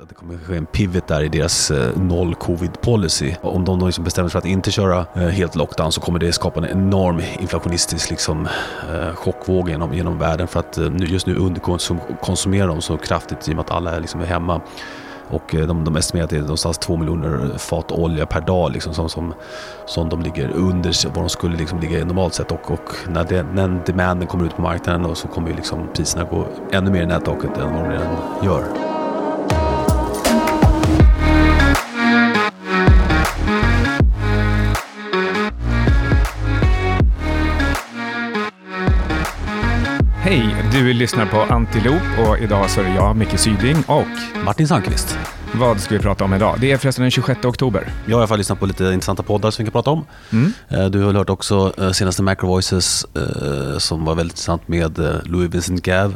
[0.00, 3.34] Att det kommer ske en pivot där i deras eh, noll covid policy.
[3.42, 6.18] Om de då liksom bestämmer sig för att inte köra eh, helt lockdown så kommer
[6.18, 8.48] det skapa en enorm inflationistisk liksom,
[8.92, 13.52] eh, chockvåg genom, genom världen för att eh, just nu underkonsumerar de så kraftigt i
[13.52, 14.60] och med att alla är, liksom, hemma.
[15.28, 18.72] Och eh, de, de estimerar att det är någonstans 2 miljoner fat olja per dag
[18.72, 19.34] liksom, som, som,
[19.86, 22.52] som de ligger under vad de skulle liksom ligga i normalt sett.
[22.52, 26.24] Och, och när, den, den demanden kommer ut på marknaden och så kommer liksom priserna
[26.24, 28.93] gå ännu mer i nättaket än vad de redan gör.
[40.24, 40.56] Hej!
[40.72, 45.18] Du lyssnar på Antilop och idag så är det jag, Micke Syding och Martin Sandqvist.
[45.54, 46.56] Vad ska vi prata om idag?
[46.60, 47.88] Det är förresten den 26 oktober.
[48.06, 50.04] Jag har i alla fall lyssnat på lite intressanta poddar som vi kan prata om.
[50.32, 50.52] Mm.
[50.68, 54.98] Eh, du har hört också eh, senaste Macro Voices eh, som var väldigt intressant med
[55.24, 56.14] Louis Vincent Gav.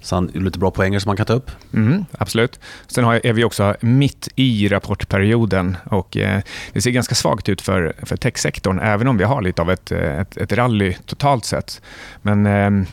[0.00, 1.50] Så han är lite bra poänger som man kan ta upp.
[1.74, 2.60] Mm, absolut.
[2.86, 6.42] Sen har, är vi också mitt i rapportperioden och eh,
[6.72, 9.92] det ser ganska svagt ut för, för techsektorn, även om vi har lite av ett,
[9.92, 11.82] ett, ett rally totalt sett.
[12.22, 12.86] Men eh,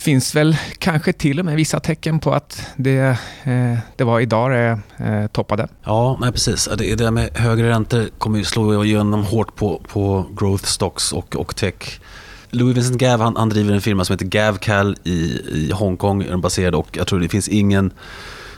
[0.00, 4.50] finns väl kanske till och med vissa tecken på att det, eh, det var idag
[4.50, 5.68] det eh, toppade.
[5.84, 6.68] Ja, nej, precis.
[6.78, 11.36] Det, det med högre räntor kommer ju slå igenom hårt på, på growth stocks och,
[11.36, 12.00] och tech.
[12.50, 16.22] Louis Vincent Gav han, han driver en firma som heter GavCal i, i Hongkong.
[16.22, 17.90] Är baserad och jag tror det finns ingen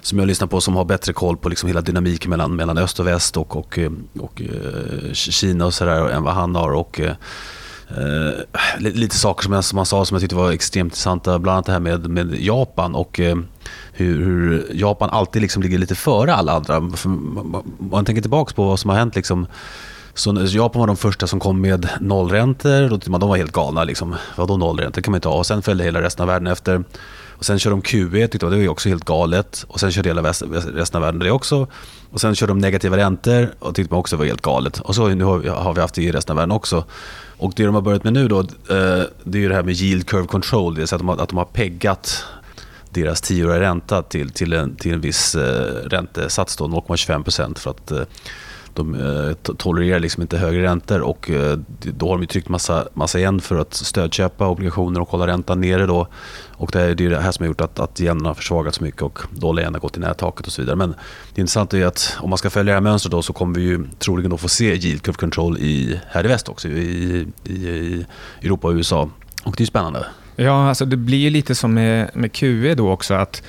[0.00, 3.00] som jag lyssnar på som har bättre koll på liksom hela dynamiken mellan, mellan öst
[3.00, 6.72] och väst och, och, och, och eh, Kina och sådär än vad han har.
[6.72, 7.00] Och,
[7.88, 8.44] eh,
[8.78, 11.38] lite saker som, jag, som han sa som jag tyckte var extremt intressanta.
[11.38, 13.36] Bland annat det här med, med Japan och eh,
[13.92, 16.80] hur, hur, Japan alltid liksom ligger lite före alla andra.
[16.80, 19.16] Man, man tänker tillbaka på vad som har hänt.
[19.16, 19.46] Liksom,
[20.14, 23.18] så Japan var de första som kom med nollräntor.
[23.18, 23.84] De var helt galna.
[23.84, 24.14] Liksom.
[24.36, 24.94] Vadå nollräntor?
[24.94, 25.36] Det kan man inte ha.
[25.36, 26.84] Och sen följde hela resten av världen efter.
[27.42, 29.64] Och sen körde de QE, tyckte det var också helt galet.
[29.68, 31.66] Och sen körde hela resten av världen det också.
[32.10, 34.78] Och sen körde de negativa räntor och tyckte man också var helt galet.
[34.78, 36.84] Och så nu har vi haft det i resten av världen också.
[37.42, 38.44] Och det de har börjat med nu då, eh,
[39.24, 40.74] det är det här med yield curve control.
[40.74, 42.24] Det vill säga att de har, att de har peggat
[42.90, 48.02] deras tioåriga ränta till, till, en, till en viss eh, räntesats, 0,25 för att eh,
[48.74, 53.18] de eh, tolererar liksom inte högre räntor och eh, då har de tryckt massa, massa
[53.18, 55.86] igen för att stödköpa obligationer och hålla räntan nere.
[55.86, 56.06] Då.
[56.50, 59.18] Och det är det här som har gjort att, att yenen har försvagats mycket och
[59.30, 60.76] dollarn har gått i nättaket och så vidare.
[60.76, 60.94] Men
[61.34, 63.64] det intressanta är att om man ska följa det här mönstret då, så kommer vi
[63.64, 67.52] ju troligen då få se yield curve control i, här i väst också, i, i,
[67.52, 68.06] i
[68.42, 69.10] Europa och USA.
[69.44, 70.06] Och det är spännande.
[70.36, 73.42] Ja, alltså det blir lite som med, med QE då också, att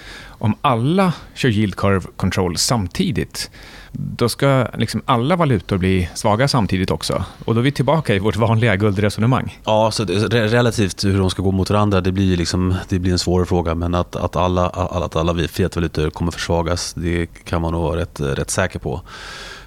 [0.43, 3.51] om alla kör yield curve control samtidigt,
[3.91, 7.23] då ska liksom alla valutor bli svaga samtidigt också.
[7.45, 9.59] Och då är vi tillbaka i vårt vanliga guldresonemang.
[9.65, 13.11] Ja, så det, relativt hur de ska gå mot varandra, det blir, liksom, det blir
[13.11, 13.75] en svår fråga.
[13.75, 18.21] Men att, att alla, att alla fiatvalutor kommer försvagas, det kan man nog vara rätt,
[18.21, 19.01] rätt säker på.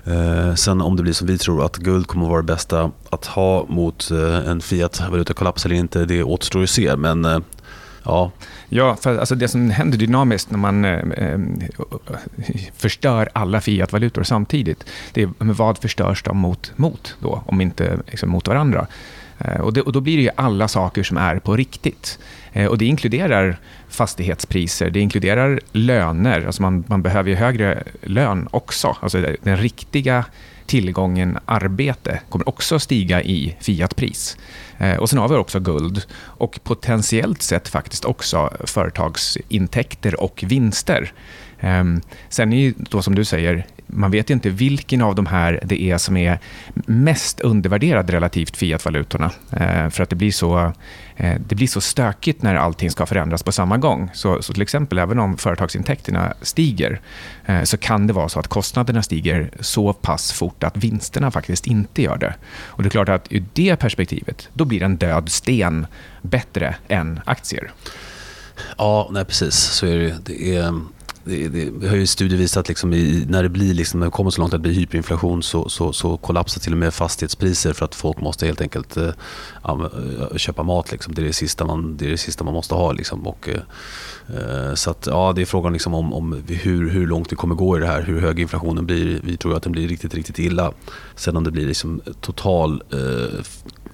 [0.05, 3.27] Eh, sen om det blir som vi tror, att guld kommer vara det bästa att
[3.27, 6.97] ha mot eh, en fiat-valutakollaps eller inte, det återstår att se.
[6.97, 7.39] Men eh,
[8.07, 8.33] ja,
[8.69, 11.39] Ja, för alltså det som händer dynamiskt när man eh, eh
[12.77, 18.31] förstör alla fiatvalutor samtidigt, det är vad förstörs de mot, mot då, om inte liksom,
[18.31, 18.87] mot varandra?
[19.39, 22.19] Eh, och, det, och, då blir det ju alla saker som är på riktigt.
[22.53, 23.57] Eh, och det inkluderar
[23.89, 28.97] fastighetspriser, det inkluderar löner, alltså man, man behöver ju högre lön också.
[29.01, 30.25] Alltså den riktiga
[30.67, 34.37] tillgången arbete kommer också stiga i fiatpris.
[34.79, 41.13] Eh, och sen har vi också guld och potentiellt sett faktiskt också företagsintäkter och vinster.
[41.61, 45.61] Ehm, sen är ju då som du säger, man vet inte vilken av de här
[45.65, 46.39] det är som är
[46.87, 49.31] mest undervärderad relativt fiatvalutorna.
[49.51, 50.73] Eh, för att det blir, så,
[51.17, 54.11] eh, det blir så stökigt när allting ska förändras på samma gång.
[54.15, 57.01] Så, så till exempel, även om företagsintäkterna stiger,
[57.47, 61.67] eh, så kan det vara så att kostnaderna stiger så pass fort att vinsterna faktiskt
[61.67, 62.35] inte gör det.
[62.67, 65.87] Och det är klart att ur det perspektivet, då blir en död sten
[66.23, 67.73] bättre än aktier.
[68.79, 69.55] Ja, nej, precis.
[69.55, 70.17] Så är det.
[70.25, 70.81] det är,
[71.27, 74.31] det, det har ju studier visat liksom i, när det blir liksom, när det kommer
[74.31, 77.85] så långt att det blir hyperinflation så, så, så kollapsar till och med fastighetspriser för
[77.85, 79.11] att folk måste helt enkelt äh,
[80.37, 80.93] köpa mat.
[80.93, 81.15] Liksom.
[81.15, 82.93] Det, är det, sista man, det är det sista man måste ha.
[82.93, 83.27] Liksom.
[83.27, 87.37] Och, äh, så att, ja, det är frågan liksom om, om hur, hur långt det
[87.37, 89.21] kommer gå i det här, hur hög inflationen blir.
[89.23, 90.73] Vi tror att den blir riktigt, riktigt illa.
[91.15, 93.45] Sen om det blir liksom total äh,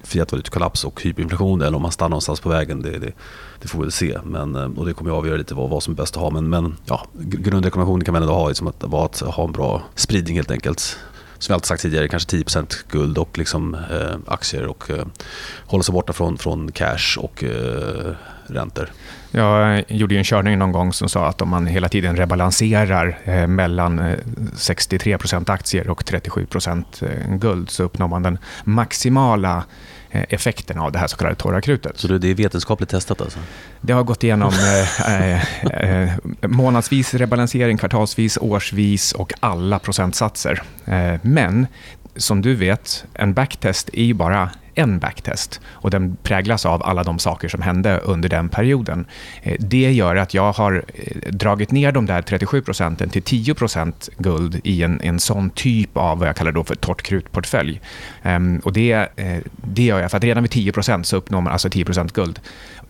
[0.03, 2.81] fiatvalutakollaps och hyperinflation eller om man stannar någonstans på vägen.
[2.81, 3.11] Det, det,
[3.61, 4.19] det får vi väl se.
[4.23, 6.29] Men, eh, och det kommer att avgöra lite vad, vad som är bäst att ha.
[6.29, 9.81] Men, men ja, grundrekommendationen kan man ändå ha liksom att, var att ha en bra
[9.95, 10.97] spridning helt enkelt.
[11.37, 15.05] Som jag alltid sagt tidigare, kanske 10% guld och liksom, eh, aktier och eh,
[15.65, 18.15] hålla sig borta från, från cash och eh,
[18.47, 18.89] räntor.
[19.31, 23.47] Jag gjorde en körning någon gång som sa att om man hela tiden rebalanserar eh,
[23.47, 23.99] mellan
[24.55, 29.63] 63% aktier och 37% guld så uppnår man den maximala
[30.13, 31.99] effekten av det här så kallade torra krutet.
[31.99, 33.39] Så det är vetenskapligt testat alltså?
[33.81, 34.53] Det har gått igenom
[35.07, 35.33] eh,
[35.65, 36.11] eh,
[36.41, 40.63] månadsvis rebalansering, kvartalsvis, årsvis och alla procentsatser.
[40.85, 41.67] Eh, men
[42.15, 47.03] som du vet, en backtest är ju bara en backtest och den präglas av alla
[47.03, 49.05] de saker som hände under den perioden.
[49.41, 53.53] Eh, det gör att jag har eh, dragit ner de där 37 procenten till 10
[53.53, 57.81] procent guld i en, en sån typ av vad jag kallar då för torrt krutportfölj.
[58.23, 61.41] Ehm, och det, eh, det gör jag för att redan vid 10 procent så uppnår
[61.41, 62.39] man alltså 10 procent guld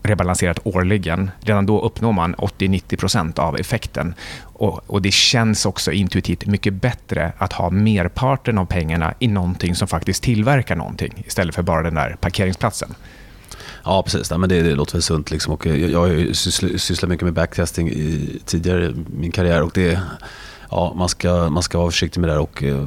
[0.04, 1.30] rebalanserat årligen.
[1.40, 4.14] Redan då uppnår man 80-90% av effekten.
[4.42, 9.74] Och, och, Det känns också intuitivt mycket bättre att ha merparten av pengarna i någonting
[9.74, 12.94] som faktiskt tillverkar någonting istället för bara den där parkeringsplatsen.
[13.84, 14.30] Ja, precis.
[14.30, 15.30] Ja, men det, det låter väl sunt.
[15.30, 15.52] Liksom.
[15.52, 16.32] Och jag, jag har
[16.78, 19.62] sysslat mycket med backtesting i, tidigare i min karriär.
[19.62, 20.00] Och det,
[20.70, 22.40] ja, man, ska, man ska vara försiktig med det där.
[22.40, 22.86] Och, eh,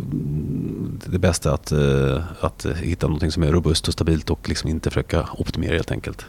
[1.06, 4.70] det bästa är att, eh, att hitta något som är robust och stabilt och liksom
[4.70, 6.26] inte försöka optimera helt enkelt.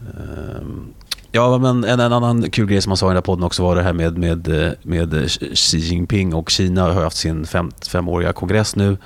[0.00, 0.86] Ehm,
[1.32, 3.62] ja, men en, en, annan kul grej som man sa i den här podden också
[3.62, 8.32] var det här med, med, med Xi Jinping och Kina har haft sin fem, femåriga
[8.32, 8.96] kongress nu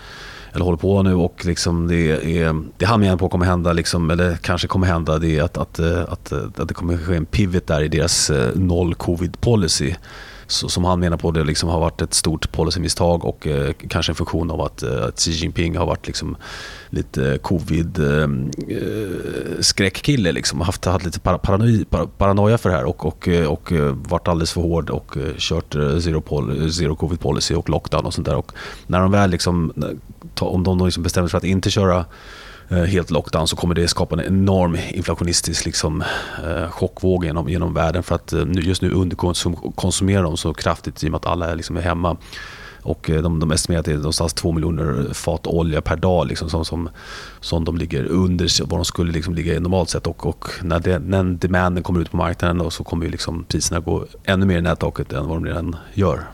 [0.53, 4.11] eller håller på nu och liksom det, är, det han menar på kommer hända, liksom,
[4.11, 7.67] eller kanske kommer hända, det är att, att, att, att det kommer ske en pivot
[7.67, 9.95] där i deras eh, noll covid policy
[10.47, 14.13] så, som han menar på det liksom har varit ett stort policymisstag och eh, kanske
[14.13, 16.37] en funktion av att, eh, att Xi Jinping har varit liksom
[16.91, 20.23] lite covid-skräckkille.
[20.23, 21.85] Eh, eh, eh liksom, haft, haft lite paranoia,
[22.19, 26.73] paranoia för det här och, och, och varit alldeles för hård och kört zero, pol,
[26.73, 28.37] zero covid policy och lockdown och sånt där.
[28.37, 28.53] Och
[28.87, 29.73] när de väl liksom,
[30.41, 32.05] om de liksom bestämmer sig för att inte köra
[32.73, 36.05] Eh, helt lockdown så kommer det skapa en enorm inflationistisk liksom,
[36.47, 41.07] eh, chockvåg genom, genom världen för att eh, just nu underkonsumerar de så kraftigt i
[41.07, 42.17] och med att alla är, liksom, är hemma.
[42.83, 46.27] Och eh, de, de estimerar att det är någonstans 2 miljoner fat olja per dag
[46.27, 46.89] liksom, som, som,
[47.41, 50.07] som de ligger under vad de skulle liksom ligga i normalt sett.
[50.07, 54.07] Och, och när, det, när demanden kommer ut på marknaden så kommer liksom priserna gå
[54.25, 56.27] ännu mer i nättaket än vad de redan gör.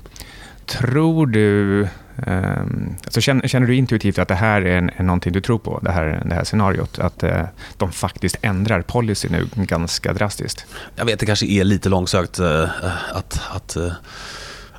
[0.66, 1.88] Tror du
[2.26, 5.58] Um, alltså känner, känner, du intuitivt att det här är, en, är någonting du tror
[5.58, 6.98] på, det här, det här scenariot?
[6.98, 7.42] Att uh,
[7.76, 10.66] de faktiskt ändrar policy nu ganska drastiskt?
[10.96, 12.64] Jag vet, det kanske är lite långsökt uh,
[13.12, 13.92] att, att, uh,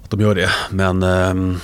[0.04, 0.50] att de gör det.
[0.70, 1.60] Men um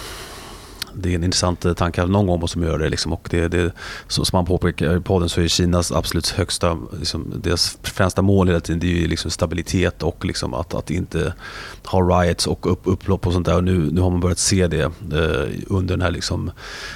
[0.98, 2.06] det är en intressant eh, tanke.
[2.06, 2.90] Någon gång måste man göra det.
[2.90, 3.14] Liksom.
[3.14, 3.72] Och det, det
[4.08, 8.60] som man påpekar i podden så är Kinas absolut högsta, liksom, deras främsta mål hela
[8.60, 11.34] tiden det är ju liksom stabilitet och liksom att, att inte
[11.86, 13.56] ha riots och upp, upplopp och sånt där.
[13.56, 16.52] Och nu, nu har man börjat se det eh, under den här liksom,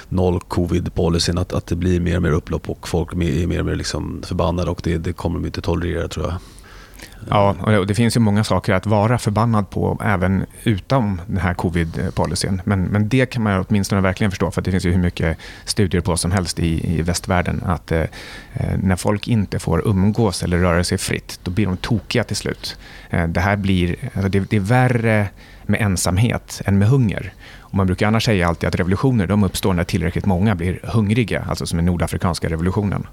[0.08, 3.66] noll covid-policyn att, att det blir mer och mer upplopp och folk är mer och
[3.66, 6.34] mer liksom förbannade och det, det kommer de inte tolerera tror jag.
[7.30, 11.54] Ja, och det finns ju många saker att vara förbannad på även utan den här
[11.54, 12.62] covid-policyn.
[12.64, 16.00] Men, men det kan man åtminstone verkligen förstå, för det finns ju hur mycket studier
[16.00, 18.00] på som helst i, i västvärlden, att eh,
[18.52, 22.36] eh, när folk inte får umgås eller röra sig fritt, då blir de tokiga till
[22.36, 22.78] slut.
[23.10, 25.28] Eh, det här blir, alltså det, det är värre
[25.62, 27.32] med ensamhet än med hunger.
[27.70, 31.44] Och man brukar annars säga alltid att revolutioner de uppstår när tillräckligt många blir hungriga,
[31.48, 33.06] alltså som i nordafrikanska revolutionen.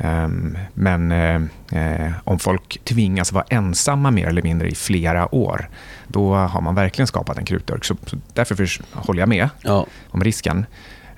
[0.00, 1.42] Ehm, men eh,
[1.72, 5.68] eh, om folk tvingas vara ensamma mer eller mindre i flera år,
[6.06, 7.84] då har man verkligen skapat en krutdurk.
[7.84, 7.96] Så,
[8.32, 9.86] därför håller jag med ja.
[10.08, 10.66] om risken.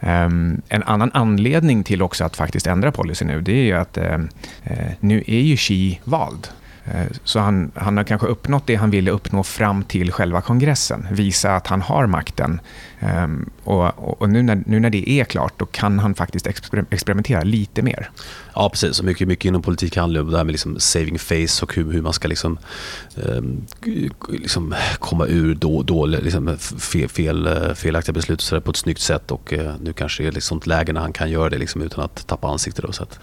[0.01, 4.19] Um, en annan anledning till också att faktiskt ändra policy nu, det är att uh,
[5.01, 6.49] nu är ju Xi vald.
[6.89, 11.07] Uh, så han, han har kanske uppnått det han ville uppnå fram till själva kongressen.
[11.11, 12.61] Visa att han har makten
[13.01, 16.85] Um, och, och nu, när, nu, när, det är klart, då kan han faktiskt exper
[16.91, 18.11] experimentera lite mer.
[18.55, 18.99] Ja, precis.
[18.99, 21.93] Och mycket, mycket inom politik handlar om det här med liksom saving face och hur,
[21.93, 22.59] hur man ska liksom,
[23.15, 23.67] um,
[24.29, 29.31] liksom komma ur då, då, liksom fel, fel, felaktiga beslut så på ett snyggt sätt.
[29.31, 31.83] Och uh, nu kanske det är ett sånt läge när han kan göra det liksom
[31.83, 32.85] utan att tappa ansiktet.
[32.85, 33.19] Då, så att.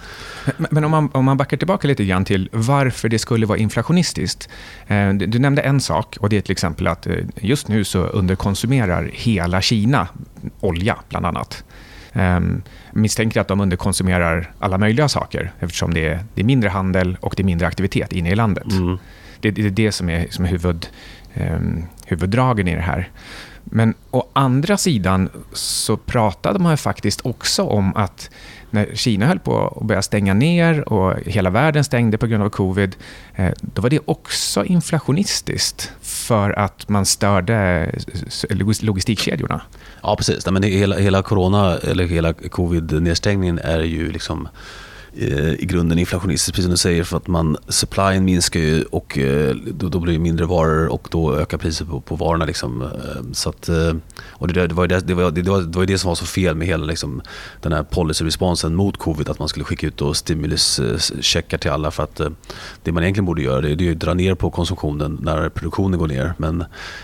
[0.58, 3.53] Men, men om, man, om man backar tillbaka lite grann till varför det skulle vara
[3.58, 4.50] inflationistiskt.
[4.92, 8.00] Uh, du nämnde en sak och det är till exempel att uh, just nu så
[8.00, 10.08] underkonsumerar hela Kina
[10.60, 11.64] olja, bland annat.
[12.14, 17.18] Um, misstänker att de underkonsumerar alla möjliga saker eftersom det är, det är mindre handel
[17.22, 18.72] och det är mindre aktivitet inne i landet.
[18.72, 18.98] Mm.
[19.40, 20.88] Det, det, är det som är, som är huvud,
[21.34, 23.10] um, huvuddragen i det här.
[23.76, 28.30] Men å andra sidan så pratade man faktiskt också om att
[28.70, 32.50] när Kina höll på att börja stänga ner och hela världen stängde på grund av
[32.50, 32.96] covid,
[33.36, 37.56] eh, då var det också inflationistiskt för att man störde
[38.46, 39.62] eh, eh, logistikkedjorna.
[40.04, 40.46] Ja, precis.
[40.46, 44.48] Men hela, hela corona eller hela covid-nedstängningen är ju liksom
[45.16, 49.18] Eh, i grunden inflationistiskt, precis som du säger, för att man, supplyen minskar ju och
[49.18, 52.46] eh, då, då blir det mindre varor och då ökar priset på, på varorna.
[52.46, 52.82] Liksom.
[52.82, 53.70] Eh, så att,
[54.26, 56.26] och det, det, var det, det, var, det, var, det var det som var så
[56.26, 57.22] fel med hela liksom,
[57.62, 62.22] den här policy-responsen mot covid, att man skulle skicka ut stimuluscheckar till alla för att
[62.84, 66.08] det man egentligen borde göra det, är att dra ner på konsumtionen när produktionen går
[66.08, 66.34] ner.
[66.38, 66.62] Men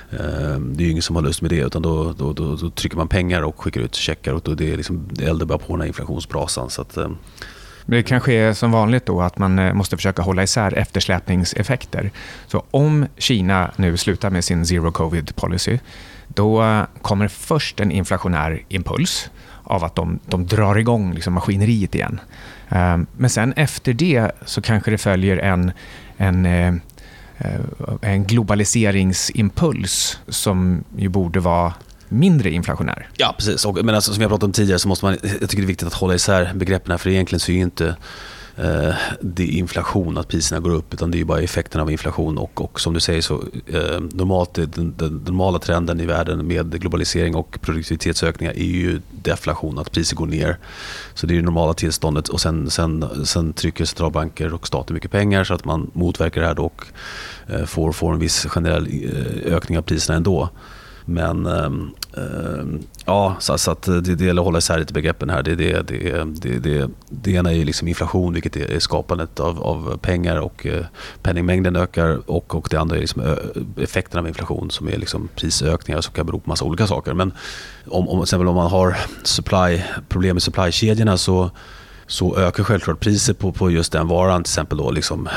[0.09, 2.69] eh, det är ju ingen som har lust med det utan då, då, då, då
[2.69, 5.57] trycker man pengar och skickar ut checkar och då det är liksom, det eldar bara
[5.57, 6.69] på den här inflationsbrasan.
[6.69, 6.97] Så att,
[7.89, 12.11] men det kanske är som vanligt då att man eh, måste försöka hålla isär eftersläpningseffekter.
[12.47, 15.79] Så om Kina nu slutar med sin zero covid policy,
[16.27, 19.29] då eh, kommer först en inflationär impuls
[19.63, 22.19] av att de, de drar igång liksom maskineriet igen.
[22.69, 25.71] Ehm, men sen efter det så kanske det följer en,
[26.17, 26.73] en, eh,
[28.01, 31.73] en globaliseringsimpuls som ju borde vara
[32.09, 33.09] mindre inflationär.
[33.17, 33.65] Ja, precis.
[33.65, 35.67] Och, men alltså, som jag pratade om tidigare så måste man, jag tycker det är
[35.67, 37.95] viktigt att hålla isär begreppen här, för egentligen så är ju inte
[38.57, 42.37] eh, det är inflation att priserna går upp utan det är bara effekten av inflation
[42.37, 46.47] och, och som du säger så eh, normalt den, den, den, normala trenden i världen
[46.47, 50.57] med globalisering och produktivitetsökningar är ju deflation, att priser går ner.
[51.13, 55.11] Så det är det normala tillståndet och sen, sen, sen trycker centralbanker och staten mycket
[55.11, 56.85] pengar så att man motverkar det här och
[57.47, 60.49] eh, får, får en viss generell eh, ökning av priserna ändå.
[61.09, 65.29] Men ehm, ehm, ja, så, så, att det, det gäller att hålla isär lite begreppen
[65.29, 65.43] här.
[65.43, 69.63] Det, det, det, det, det, det ena är ju liksom inflation, vilket är skapandet av,
[69.63, 70.85] av pengar och eh,
[71.21, 72.29] penningmängden ökar.
[72.31, 73.37] Och, och det andra är liksom
[73.77, 77.13] effekten av inflation som är liksom prisökningar som kan bero på massa olika saker.
[77.13, 77.33] Men
[77.87, 81.51] om, om, exempel om man har supply, problem med supplykedjorna så
[82.09, 85.29] så ökar självklart priset på, på just den varan, till exempel då liksom,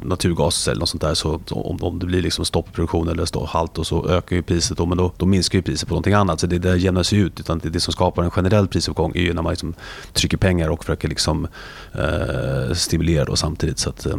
[0.00, 1.14] naturgas eller något sånt där.
[1.14, 4.76] Så om, om det blir liksom stoppproduktion eller stå, halt och så ökar ju priset,
[4.76, 6.40] då, men då, då minskar ju priset på någonting annat.
[6.40, 7.40] Så det det jämnas ju ut.
[7.40, 9.74] Utan det, det som skapar en generell prisuppgång är ju när man liksom
[10.12, 11.48] trycker pengar och försöker liksom,
[11.92, 13.78] eh, stimulera då samtidigt.
[13.78, 14.16] Så att, eh,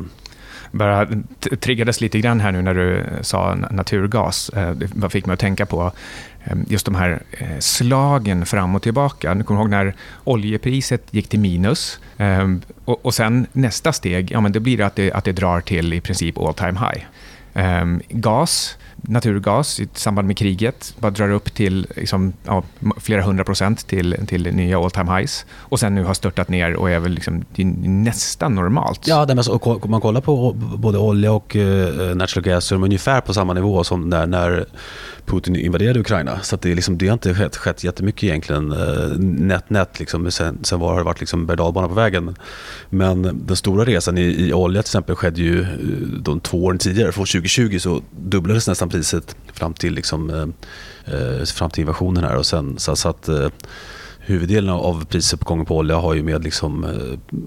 [0.71, 1.07] bara
[1.59, 4.49] triggades lite grann här nu när du eh, sa naturgas.
[4.49, 5.91] Eh, vad det fick mig att tänka på
[6.43, 9.35] ehm, just de här eh, slagen fram och tillbaka.
[9.35, 14.51] Du kommer ihåg när oljepriset gick till minus ehm, och, sen nästa steg, ja, men
[14.51, 17.05] det blir att det, att det drar till i princip all time high.
[17.53, 22.63] Ehm, gas naturgas i samband med kriget bara drar upp till liksom, ja,
[22.98, 26.75] flera hundra procent till, till nya all time highs och sen nu har störtat ner
[26.75, 27.46] och är väl liksom,
[27.84, 29.08] nästan normalt.
[29.08, 32.79] Ja, det alltså, om man kollar på både olja och uh, natural gas så är
[32.79, 34.65] de ungefär på samma nivå som när, när
[35.29, 36.39] Putin invaderade Ukraina.
[36.39, 38.71] Så det, liksom, det har inte skett, skett jättemycket egentligen.
[38.71, 40.31] Eh, nätt, nätt liksom.
[40.31, 42.36] Sen, sen var, har det varit liksom berg på vägen.
[42.89, 45.67] Men den stora resan i, i olja till exempel skedde ju eh,
[46.19, 47.12] de två åren tidigare.
[47.12, 52.36] Från 2020 så dubblades nästan priset fram till, liksom, eh, eh, fram till invasionen här.
[52.36, 53.48] Och sen, så, så att, eh,
[54.29, 56.91] huvuddelen av prisuppgången på olja har ju med liksom, eh,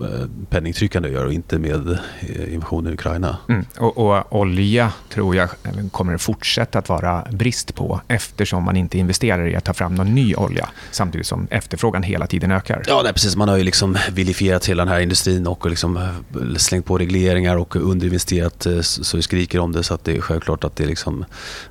[0.09, 3.37] eh, penningtryckande att göra och inte med eh, invasionen i Ukraina.
[3.49, 3.65] Mm.
[3.79, 5.49] Och, och, olja tror jag
[5.91, 10.15] kommer fortsätta att vara brist på eftersom man inte investerar i att ta fram någon
[10.15, 12.83] ny olja samtidigt som efterfrågan hela tiden ökar.
[12.87, 13.37] Ja, nej, precis.
[13.37, 16.09] Man har ju liksom vilifierat hela den här industrin och liksom
[16.57, 20.65] slängt på regleringar och underinvesterat så vi skriker om det så att det är självklart
[20.65, 21.25] att det är, liksom,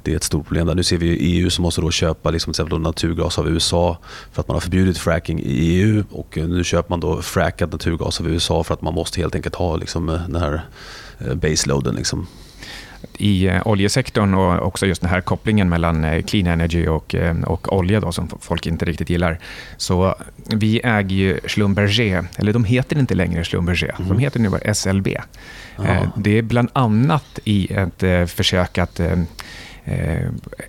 [0.04, 0.68] det är ett stort problem.
[0.68, 0.76] Där.
[0.76, 3.98] Nu ser vi EU som måste då köpa liksom, naturgas av USA
[4.32, 8.20] för att man har förbjudit fracking i EU och nu köper man då frackad naturgas
[8.20, 10.62] av USA för att man måste helt enkelt ha liksom, eh, den här
[11.20, 11.96] eh, baseloaden.
[11.96, 12.28] Liksom
[13.18, 17.16] i eh, oljesektorn och också just den här kopplingen mellan clean energy och,
[17.46, 19.40] och olja då, som folk inte riktigt gillar.
[19.78, 20.16] Så
[20.46, 24.10] vi äger ju Schlumberger, eller de heter inte längre Schlumberger, mm.
[24.10, 25.08] de heter nu bara SLB.
[25.80, 26.12] Aha.
[26.16, 29.18] Det är bland annat i ett försök att eh,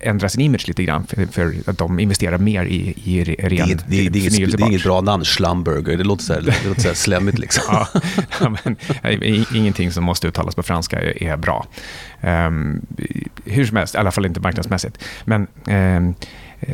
[0.01, 3.73] ändra sin image lite grann för, för, att de investerar mer i, i ren det,
[3.73, 5.97] det, det, det, är inget, det är inget bra namn, Schlumburger.
[5.97, 7.39] Det låter så här, det låter så här slemmigt.
[7.39, 7.63] Liksom.
[7.69, 7.87] ja,
[8.63, 8.75] men,
[9.55, 11.65] ingenting som måste uttalas på franska är, är bra.
[12.21, 12.85] Um,
[13.45, 14.97] hur som helst, i alla fall inte marknadsmässigt.
[15.25, 16.15] Men um,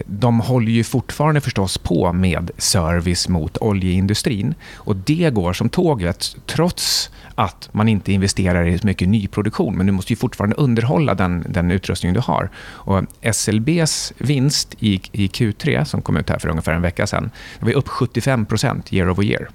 [0.05, 4.55] de håller ju fortfarande förstås på med service mot oljeindustrin.
[4.73, 9.77] Och det går som tåget, trots att man inte investerar i så mycket nyproduktion.
[9.77, 12.49] Men du måste ju fortfarande underhålla den, den utrustning du har.
[12.57, 13.03] Och
[13.33, 17.71] SLBs vinst i, i Q3, som kom ut här för ungefär en vecka sedan, var
[17.71, 19.49] upp 75 procent year over year.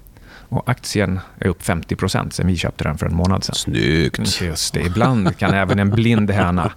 [0.49, 3.55] Och aktien är upp 50 procent sen vi köpte den för en månad sedan.
[3.55, 4.41] Snyggt.
[4.41, 6.71] Just det, ibland kan även en blind höna.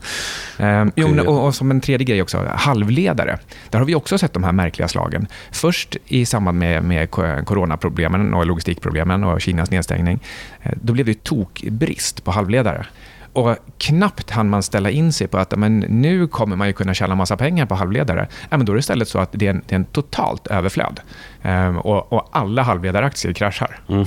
[0.59, 3.39] Ehm, jo, och, och, som en tredje grej också, halvledare.
[3.71, 5.27] Där har vi också sett de här märkliga slagen.
[5.51, 10.21] Först i samband med, med coronaproblemen och logistikproblemen och Kinas nedstängning.
[10.63, 12.87] Eh, då blev det tokbrist på halvledare.
[13.33, 16.95] Och knappt hann man ställa in sig på att men nu kommer man ju kunna
[16.95, 18.29] tjäna massa pengar på halvledare.
[18.51, 20.47] Ja, men då är det istället så att det är en, det är en totalt
[20.47, 21.01] överflöd.
[21.43, 23.81] Ehm, och, och, alla halvledaraktier kraschar.
[23.89, 24.07] Mm.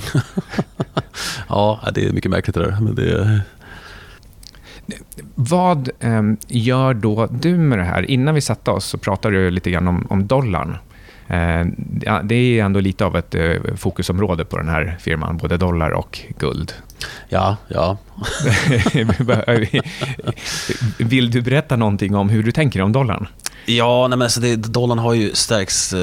[1.48, 2.78] ja, det är mycket märkligt det där.
[2.80, 3.40] Men det...
[5.34, 8.10] Vad eh, gör då du med det här?
[8.10, 10.78] Innan vi satte oss så pratade du lite grann om, om dollarn.
[11.32, 11.66] Eh,
[12.24, 16.20] det är ändå lite av ett eh, fokusområde på den här firman, både dollar och
[16.38, 16.72] guld.
[17.28, 17.96] Ja, ja.
[20.98, 23.26] Vill du berätta någonting om hur du tänker om dollarn?
[23.66, 25.94] Ja, nej men alltså det, dollarn har ju stärkts...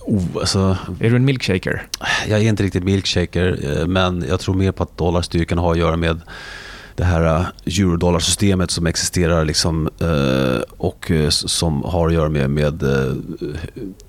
[0.00, 1.86] Oh, alltså, är du en milkshaker?
[2.28, 5.96] Jag är inte riktigt milkshaker, men jag tror mer på att dollarstyrkan har att göra
[5.96, 6.20] med
[6.96, 7.46] det här äh,
[7.80, 12.84] eurodollarsystemet som existerar liksom, äh, och äh, som har att göra med, med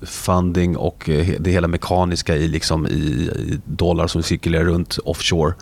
[0.02, 3.30] funding och det hela mekaniska i, liksom, i,
[3.64, 5.54] dollar som cirkulerar runt offshore.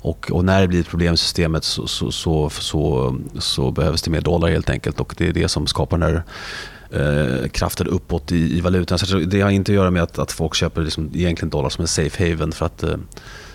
[0.00, 4.02] Och, och, när det blir ett problem i systemet så, så, så, så, så behövs
[4.02, 6.22] det mer dollar helt enkelt och det är det som skapar den här
[6.90, 8.98] eh, kraften uppåt i, i valutan.
[8.98, 11.82] Så det har inte att göra med att, att folk köper liksom egentligen dollar som
[11.82, 12.96] en safe haven för att eh,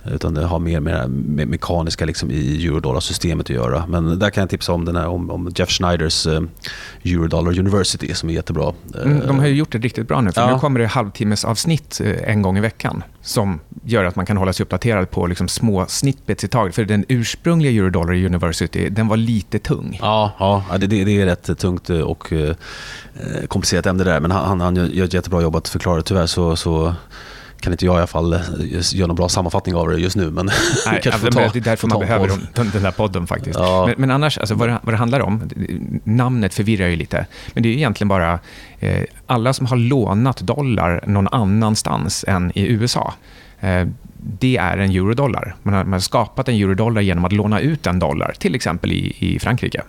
[0.05, 3.86] utan det har mer med me mekaniska liksom i eurodollarsystemet att göra.
[3.88, 6.41] Men där kan jag tipsa om, den här, om, om Jeff Schneiders uh,
[7.03, 8.74] Eurodollar University som är jättebra.
[9.03, 10.31] Mm, de har ju gjort det riktigt bra nu.
[10.31, 10.53] För ja.
[10.53, 14.53] Nu kommer det halvtimmesavsnitt uh, en gång i veckan som gör att man kan hålla
[14.53, 16.75] sig uppdaterad på liksom små snippets i taget.
[16.75, 19.98] För den ursprungliga Eurodollar University, den var lite tung.
[20.01, 22.53] Ja, ja det, det är rätt tungt och uh,
[23.48, 24.19] komplicerat ämne där.
[24.19, 26.01] Men han, han gör ett jättebra jobb att förklara.
[26.01, 26.95] Tyvärr så, så
[27.63, 28.39] kan inte jag i alla fall eh,
[28.93, 30.32] göra någon bra sammanfattning av det just nu.
[30.32, 30.46] Men
[30.86, 33.60] Nej, ja, ta, det är därför man behöver den, den där podden faktiskt.
[33.60, 33.86] Ja.
[33.88, 35.50] Men, men, annars, alltså, vad, det, vad det handlar om,
[36.03, 37.25] namnet förvirrar ju lite.
[37.53, 38.39] Men det är egentligen bara
[38.79, 43.13] eh, alla som har lånat dollar någon annanstans än i USA.
[43.60, 45.55] Eh, det är en eurodollar.
[45.63, 48.91] Man har, man har skapat en eurodollar genom att låna ut en dollar, till exempel
[48.91, 49.82] i, i Frankrike.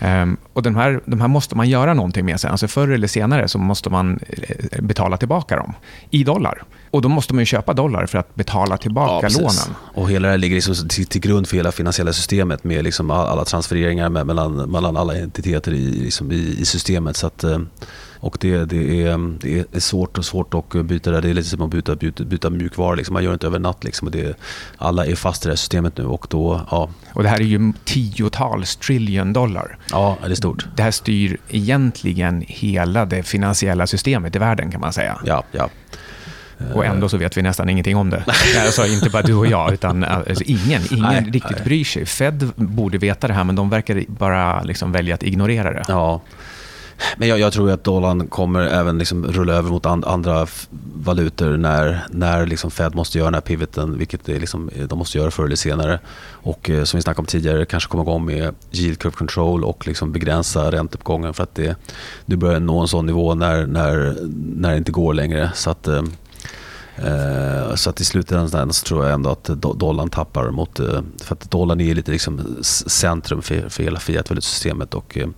[0.00, 2.50] Um, och de här, de här måste man göra någonting med sen.
[2.50, 5.72] Alltså förr eller senare så måste man eh, betala tillbaka dem
[6.10, 6.62] i dollar.
[6.90, 9.76] Och då måste man ju köpa dollar för att betala tillbaka ja, lånen.
[9.94, 13.10] Och hela det här ligger liksom till, till, grund för hela finansiella systemet med liksom
[13.10, 17.16] alla transfereringar mellan, mellan alla entiteter i, liksom i, i systemet.
[17.16, 17.58] Så att, eh,
[18.16, 21.20] och det, det, är, det är svårt och svårt att byta det.
[21.20, 22.94] Det är lite som att byta, byta, byta mjukvara.
[22.94, 23.12] Liksom.
[23.12, 23.84] Man gör det inte över natt.
[23.84, 24.10] Liksom.
[24.10, 24.38] Det,
[24.78, 26.04] alla är fast i det här systemet nu.
[26.04, 26.90] Och, då, ja.
[27.12, 29.78] och det här är ju tiotals trillion dollar.
[29.90, 30.66] Ja, det är stort.
[30.76, 35.18] Det här styr egentligen hela det finansiella systemet i världen kan man säga.
[35.24, 35.70] Ja, ja.
[36.74, 38.24] Och ändå så vet vi nästan ingenting om det.
[38.64, 41.64] Alltså, inte bara du och jag, utan alltså, ingen, ingen nej, riktigt nej.
[41.64, 42.06] bryr sig.
[42.06, 45.84] Fed borde veta det här, men de verkar bara liksom välja att ignorera det.
[45.88, 46.20] Ja.
[47.16, 50.46] Men jag, jag, tror att dollarn kommer även liksom rulla över mot and, andra
[50.94, 55.18] valutor när, när liksom Fed måste göra den här pivoten, vilket det liksom, de måste
[55.18, 56.00] göra förr eller senare.
[56.30, 59.86] Och eh, som vi snackade om tidigare, kanske komma igång med yield curve control och
[59.86, 61.76] liksom begränsa ränteuppgången för att det,
[62.26, 64.16] det börjar nå en sån nivå när, när,
[64.56, 65.50] när det inte går längre.
[65.54, 66.02] Så att, eh,
[66.96, 70.80] eh så att i slutändan så tror jag ändå att dollarn tappar mot...
[70.80, 74.94] Eh, för att dollarn är lite liksom centrum för, för hela fiat-valutasystemet.
[74.94, 75.28] Och, eh,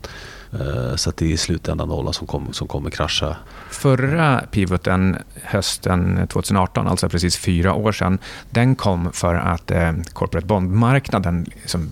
[0.96, 3.37] så att det är i slutändan dollarn som, kom, som kommer krascha.
[3.70, 8.18] Förra pivoten hösten 2018, alltså precis fyra år sedan,
[8.50, 11.90] den kom för att eh, corporate bond-marknaden liksom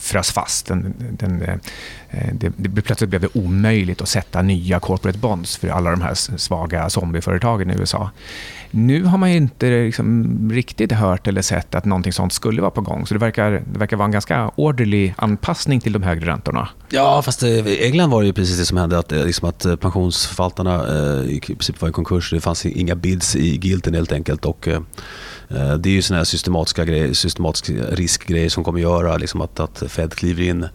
[0.00, 0.66] frös fast.
[0.66, 1.60] Den, den,
[2.32, 6.14] det, det, plötsligt blev det omöjligt att sätta nya corporate bonds för alla de här
[6.38, 8.10] svaga zombieföretagen i USA.
[8.70, 12.80] Nu har man inte liksom riktigt hört eller sett att någonting sånt skulle vara på
[12.80, 13.06] gång.
[13.06, 16.68] Så det verkar, det verkar vara en ganska orderly anpassning till de högre räntorna.
[16.88, 18.98] Ja, fast Eh, i England var det ju precis det som hände.
[18.98, 20.84] Att, eh, liksom att eh, pensionsförvaltarna
[21.24, 22.30] i princip var i konkurs.
[22.30, 24.44] Det fanns inga bids i gilten helt enkelt.
[24.44, 24.68] Och,
[25.78, 29.82] det är ju såna här systematiska grejer, systematisk riskgrejer som kommer göra liksom att, att
[29.88, 30.66] Fed kliver in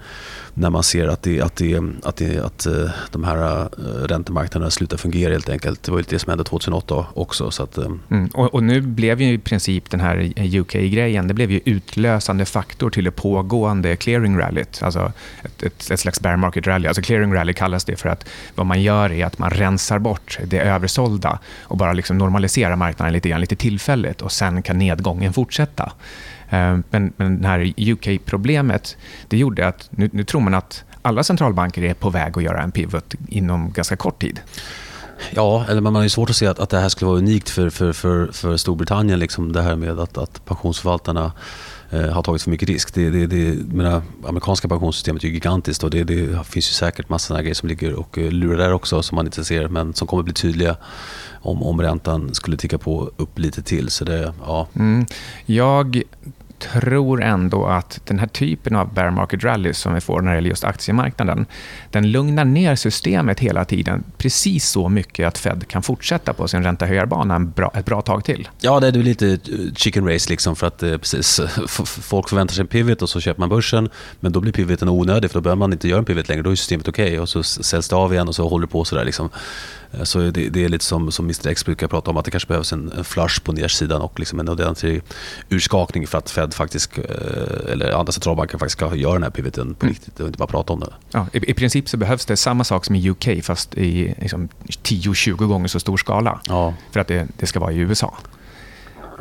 [0.59, 3.67] när man ser att, det, att, det, att, det, att eh, de här eh,
[4.07, 5.83] räntemarknaderna slutar fungera helt enkelt.
[5.83, 7.51] Det var det som hände 2008 också.
[7.51, 8.27] Så att, eh, mm.
[8.33, 12.89] och, och, nu blev ju i princip den här UK-grejen, det blev ju utlösande faktor
[12.89, 14.83] till det pågående clearing-rallyt.
[14.83, 15.11] Alltså
[15.43, 16.87] ett, ett, ett, slags bear market rally.
[16.87, 20.39] Alltså clearing rally kallas det för att vad man gör är att man rensar bort
[20.45, 25.33] det översålda och bara liksom normaliserar marknaden lite grann, lite tillfälligt och sen kan nedgången
[25.33, 25.91] fortsätta.
[26.49, 31.23] Eh, men, men det här UK-problemet, det gjorde att nu, nu tror man att alla
[31.23, 34.39] centralbanker är på väg att göra en pivot inom ganska kort tid.
[35.31, 37.49] Ja, eller man har ju svårt att se att, att det här skulle vara unikt
[37.49, 39.19] för, för, för, för Storbritannien.
[39.19, 41.31] Liksom det här med att, att pensionsförvaltarna
[41.89, 42.93] Eh, har tagit för mycket risk.
[42.93, 47.35] Det, det, det, menar, amerikanska pensionssystemet är gigantiskt och det, det finns ju säkert massor
[47.35, 50.07] av grejer som ligger och eh, lurar där också som man inte ser men som
[50.07, 50.77] kommer bli tydliga
[51.41, 53.89] om, om räntan skulle ticka på upp lite till.
[53.89, 54.67] Så det, ja.
[54.75, 55.05] Mm.
[55.45, 56.01] Jag
[56.59, 60.35] tror ändå att den här typen av bear market rally som vi får när det
[60.35, 61.45] gäller just aktiemarknaden,
[61.91, 66.63] den lugnar ner systemet hela tiden precis så mycket att Fed kan fortsätta på sin
[66.63, 68.47] räntehöjarbana en bra, ett bra tag till.
[68.59, 69.37] Ja, det är lite eh,
[69.75, 71.47] chicken race liksom för att eh, precis, eh,
[71.85, 73.89] folk förväntar sig en pivot och så köper man börsen,
[74.19, 76.51] men då blir pivoten onödig för då behöver man inte göra en pivot längre, då
[76.51, 78.85] är systemet okej okay, och så säljs det av igen och så håller det på
[78.85, 79.05] sådär.
[79.05, 79.29] Liksom.
[79.97, 82.31] Eh, så det, det, är lite som, som Mr X brukar prata om, att det
[82.31, 85.01] kanske behövs en, en flush på nedsidan och liksom en ordentlig
[85.49, 89.75] urskakning för att Fed faktiskt, eh, eller andra centralbanker faktiskt ska göra den här pivoten
[89.75, 89.93] på mm.
[89.93, 90.93] riktigt och inte bara prata om det.
[91.11, 94.49] Ja, i, i, princip så behövs det samma sak som i UK fast i liksom,
[94.67, 96.73] 10-20 gånger så stor skala ja.
[96.91, 98.17] för att det, det ska vara i USA.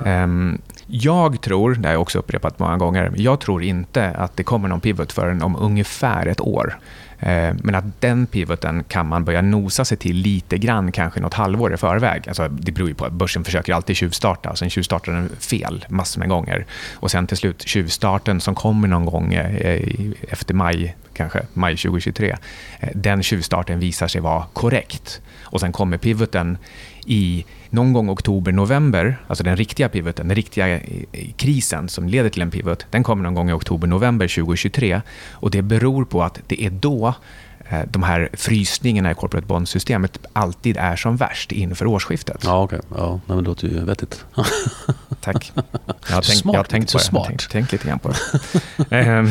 [0.04, 4.42] Um, jag tror, det har jag också upprepat många gånger, jag tror inte att det
[4.42, 6.78] kommer någon pivot förrän om ungefär ett år.
[7.18, 11.34] Eh, men att den pivoten kan man börja nosa sig till lite grann, kanske något
[11.34, 12.28] halvår i förväg.
[12.28, 16.20] Alltså, det beror ju på att börsen försöker alltid tjuvstarta, sen tjuvstartar den fel massor
[16.20, 16.66] med gånger.
[16.94, 19.80] Och sen till slut tjuvstarten som kommer någon gång eh,
[20.28, 22.36] efter maj, kanske maj 2023,
[22.80, 25.20] eh, den tjuvstarten visar sig vara korrekt.
[25.42, 26.58] Och sen kommer pivoten
[27.06, 30.80] i någon gång oktober, november, alltså den riktiga pivoten, den riktiga
[31.36, 35.02] krisen som leder till en pivot, den kommer någon gång i oktober, november 2023.
[35.30, 37.14] Och det beror på att det är då
[37.68, 42.42] eh, de här frysningarna i corporate bond-systemet alltid är som värst inför årsskiftet.
[42.44, 42.80] Ja, okej.
[42.90, 43.04] Okay.
[43.26, 44.24] Ja, det låter ju vettigt.
[45.20, 45.52] Tack.
[46.08, 46.54] Jag har tänkt, smart.
[46.54, 47.04] Jag har tänkt på det.
[47.04, 47.26] Smart.
[47.26, 49.26] Tänkt, tänkt lite grann på det.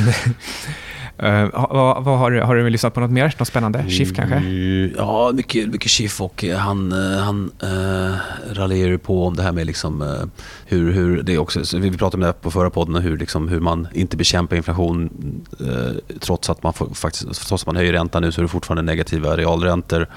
[1.24, 3.36] Uh, vad, vad har, du, har du lyssnat på något mer?
[3.40, 3.86] Något spännande?
[3.90, 4.36] Schiff kanske?
[4.36, 8.16] Mm, ja, mycket, mycket Schiff och eh, han, eh, han uh,
[8.54, 10.26] raljerar på om det här med liksom, uh,
[10.66, 13.88] hur, hur det också, vi pratade om det på förra podden, hur, liksom, hur man
[13.94, 15.10] inte bekämpar inflation
[15.62, 18.50] uh, trots, att man får, faktiskt, trots att man höjer räntan nu så är det
[18.50, 20.08] fortfarande negativa realräntor.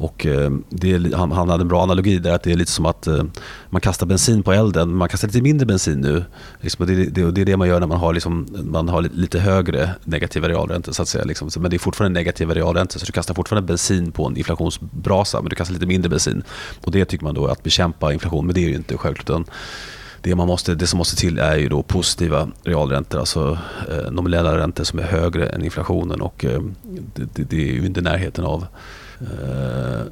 [0.00, 2.86] Och eh, det, han, han hade en bra analogi där, att det är lite som
[2.86, 3.22] att eh,
[3.70, 4.94] man kastar bensin på elden.
[4.94, 6.24] Man kastar lite mindre bensin nu.
[6.60, 9.38] Liksom, det, det, det, är det man gör när man har, liksom, man har lite
[9.38, 10.92] högre negativa realräntor.
[10.92, 11.50] Så att säga, liksom.
[11.58, 15.48] Men det är fortfarande negativa realräntor, så du kastar fortfarande bensin på en inflationsbrasa, men
[15.48, 16.42] du kastar lite mindre bensin.
[16.84, 19.46] Och Det tycker man då är att bekämpa inflation, men det är ju inte självklart.
[20.20, 23.58] det, man måste, det som måste till är ju då positiva realräntor, alltså
[23.90, 26.60] eh, nominella räntor som är högre än inflationen och eh,
[27.14, 28.66] det, det, det, är ju inte i närheten av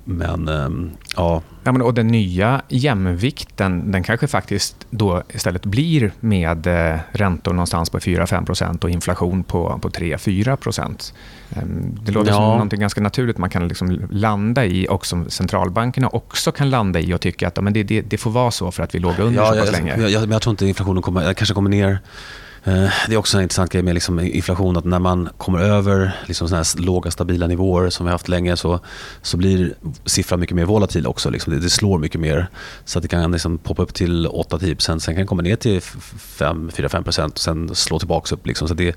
[0.05, 1.43] men ehm, ja.
[1.65, 7.53] ja men, och den nya jämvikten, den kanske faktiskt då istället blir med eh, räntor
[7.53, 11.13] någonstans på 4-5% och inflation på, på 3-4%
[11.51, 12.37] ehm, Det låter ja.
[12.37, 17.01] som något ganska naturligt man kan liksom landa i och som centralbankerna också kan landa
[17.01, 19.19] i och tycka att men det, det, det får vara så för att vi låg
[19.19, 20.01] under ja, så pass länge.
[20.01, 23.37] Jag, jag, jag tror inte inflationen kommer, kanske kommer ner Eh, Eh, det är också
[23.37, 27.11] en intressant grej med liksom inflation, att när man kommer över liksom såna här låga
[27.11, 28.81] stabila nivåer som vi har haft länge så,
[29.23, 31.31] så blir siffran mycket mer volatil också.
[31.31, 31.53] Liksom.
[31.53, 32.49] Det, det, slår mycket mer.
[32.85, 35.81] Så att det kan liksom poppa upp till 8-10%, sen kan det komma ner till
[35.81, 38.47] 4-5% och sen slå tillbaka upp.
[38.47, 38.69] Liksom.
[38.69, 38.95] Så det är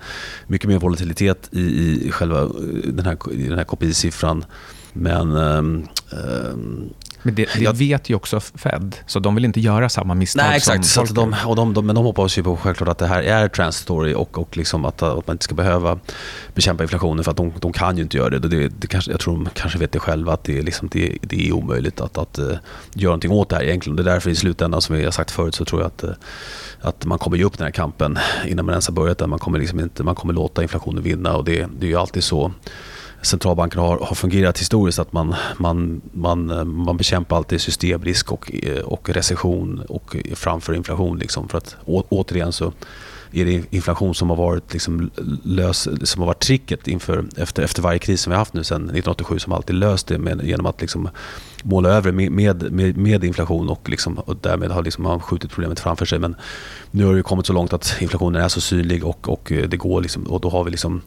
[0.47, 1.61] mycket mer volatilitet i,
[2.07, 2.49] i själva eh,
[2.85, 4.45] den här, i den här KPI-siffran.
[4.93, 6.93] Men um, um,
[7.23, 10.57] men det, det vet ju också Fed, så de vill inte göra samma misstag Nej,
[10.57, 10.85] exakt.
[10.85, 13.23] som så de, och de, de, Men de hoppas ju på självklart att det här
[13.23, 15.99] är transitory och, och liksom att, att man inte ska behöva
[16.53, 18.47] bekämpa inflationen för att de, de kan ju inte göra det.
[18.47, 21.17] det, det kanske, jag tror de kanske vet det själva att det är, liksom, det,
[21.21, 22.55] det är omöjligt att, att uh,
[22.93, 23.95] göra någonting åt det här egentligen.
[23.95, 26.09] Det är därför i slutändan, som vi har sagt förut, så tror jag att, uh,
[26.81, 29.29] att man kommer ge upp den här kampen innan man ens har börjat.
[29.29, 32.23] Man kommer, liksom inte, man kommer låta inflationen vinna och det, det är ju alltid
[32.23, 32.51] så
[33.21, 34.99] centralbankerna har, har fungerat historiskt.
[34.99, 41.17] Att man, man, man, man bekämpar alltid systemrisk och, eh, och recession och framför inflation.
[41.19, 41.49] Liksom.
[41.49, 42.73] För att å, återigen så
[43.31, 45.11] är det inflation som har varit, liksom
[45.43, 48.63] lös, som har varit tricket inför, efter, efter varje kris som vi har haft nu
[48.63, 51.09] sedan 1987 som alltid löst det med, genom att liksom
[51.63, 52.31] måla över med,
[52.71, 56.19] med, med inflation och, liksom, och därmed har liksom, man skjutit problemet framför sig.
[56.19, 56.35] Men
[56.91, 59.77] nu har det kommit så långt att inflationen är så synlig och, och eh, det
[59.77, 61.01] går liksom, och då har vi liksom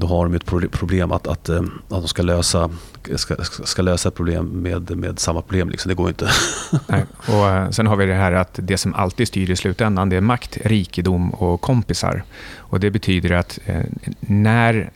[0.00, 2.70] då har de ett problem att, att, eh, att de ska lösa,
[3.16, 5.70] ska, ska lösa ett problem med, med samma problem.
[5.70, 5.88] Liksom.
[5.88, 6.28] Det går inte.
[6.86, 7.04] Nej.
[7.28, 10.16] Och eh, sen har vi det här att det som alltid styr i slutändan det
[10.16, 12.22] är makt, rikedom och kompisar.
[12.56, 13.80] Och Det betyder att eh,
[14.20, 14.90] när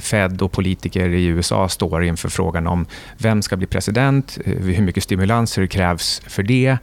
[0.00, 2.86] Fed och politiker i USA står inför frågan om
[3.18, 6.78] vem ska bli president, hur mycket stimulanser krävs för det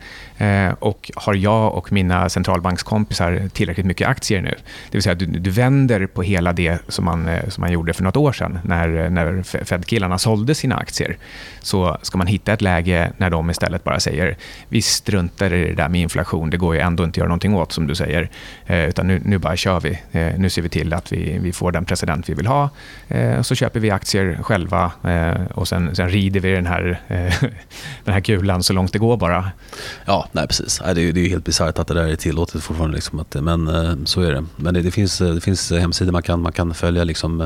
[0.80, 4.56] och har jag och mina centralbankskompisar tillräckligt mycket aktier nu?
[4.92, 7.94] Det vill säga, du, du vänder på hela det som man, som som man gjorde
[7.94, 11.18] för något år sedan när, när Fed-killarna sålde sina aktier.
[11.62, 14.38] Så ska man hitta ett läge när de istället bara säger
[14.70, 17.56] vi struntar i det där med inflation, det går ju ändå inte att göra någonting
[17.56, 18.30] åt som du säger,
[18.66, 20.00] eh, utan nu, nu bara kör vi.
[20.12, 22.70] Eh, nu ser vi till att vi, vi får den president vi vill ha.
[23.08, 27.34] Eh, så köper vi aktier själva eh, och sen, sen rider vi den här, eh,
[28.04, 29.52] den här kulan så långt det går bara.
[30.06, 30.82] Ja, nej precis.
[30.96, 32.96] Det, är, det är helt bisarrt att det där är tillåtet fortfarande.
[32.96, 34.46] Liksom, att, men eh, så är det.
[34.56, 37.41] Men det, det, finns, eh, det finns hemsidor man kan, man kan följa liksom,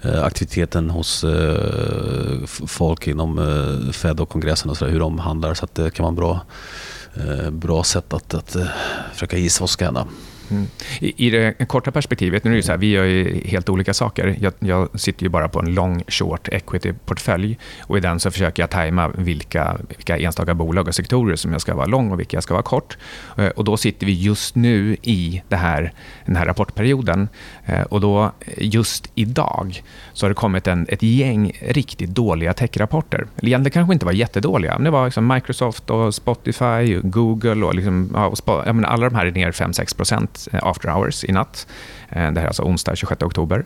[0.00, 5.18] Eh, aktiviteten hos eh, folk inom eh, Fed och kongressen och så där, hur de
[5.18, 5.54] handlar.
[5.54, 6.40] Så att det kan vara en bra,
[7.50, 8.56] bra sätt att, att
[9.12, 10.06] försöka gissa vad som ska hända.
[10.50, 10.66] Mm.
[11.00, 13.94] I, I, det korta perspektivet, nu är det så här, vi gör ju helt olika
[13.94, 14.36] saker.
[14.40, 18.62] Jag, jag sitter ju bara på en long short equity-portfölj och i den så försöker
[18.62, 22.36] jag tajma vilka, vilka enstaka bolag och sektorer som jag ska vara lång och vilka
[22.36, 22.98] jag ska vara kort.
[23.38, 25.92] Eh, och då sitter vi just nu i det här,
[26.26, 27.28] den här rapportperioden
[27.66, 29.82] eh, och då just idag
[30.12, 33.26] så har det kommit en, ett gäng riktigt dåliga techrapporter.
[33.36, 37.66] Eller egentligen kanske inte var jättedåliga, men det var liksom Microsoft och Spotify, och Google
[37.66, 39.96] och, liksom, ja, och alla de här är ner 5-6
[40.52, 41.66] Eh, After hours i natt.
[42.08, 43.64] Eh, det här är alltså onsdag 26 oktober.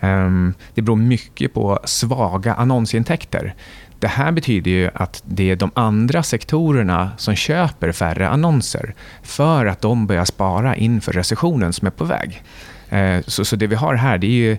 [0.00, 3.54] Ehm, det beror mycket på svaga annonsintäkter.
[3.98, 9.66] Det här betyder ju att det är de andra sektorerna som köper färre annonser för
[9.66, 12.42] att de börjar spara inför recessionen som är på väg.
[12.90, 14.52] Eh, så, så, det vi har här det är ju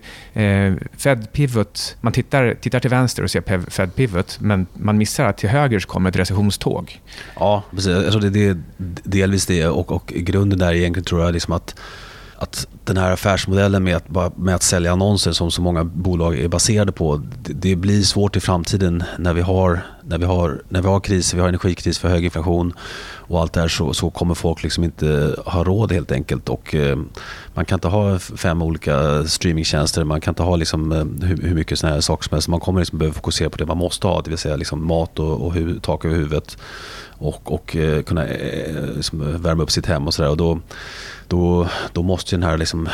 [0.44, 1.96] eh, Fed Pivot.
[2.02, 5.80] Man tittar, tittar till vänster och ser Fed Pivot men man missar att till höger
[5.80, 7.00] så kommer ett recessionståg.
[7.36, 7.92] Ja, precis.
[7.92, 8.58] Jag tror det är
[9.04, 11.76] delvis det och, och grunden där egentligen tror jag liksom att
[12.36, 16.48] att den här affärsmodellen med att, med att sälja annonser som så många bolag är
[16.48, 20.82] baserade på, det, det, blir svårt i framtiden när vi har, när vi har, när
[20.82, 22.74] vi har kriser, vi har energikris, för hög inflation
[23.32, 26.50] och allt det här så, så kommer folk liksom inte ha råd helt enkelt.
[26.50, 27.00] Och, eh,
[27.54, 31.56] man kan inte ha fem olika streamingtjänster, man kan inte ha liksom, eh, hur, hur,
[31.56, 32.48] mycket såna här saker som helst.
[32.48, 35.20] Man kommer liksom behöva fokusera på det man måste ha, det vill säga liksom mat
[35.20, 36.58] och, och hu, tak över huvudet
[37.22, 40.36] och, och eh, kunna eh, liksom värma upp sitt hem och sådär.
[40.36, 40.60] Då,
[41.28, 42.88] då, då måste den här liksom, Liksom,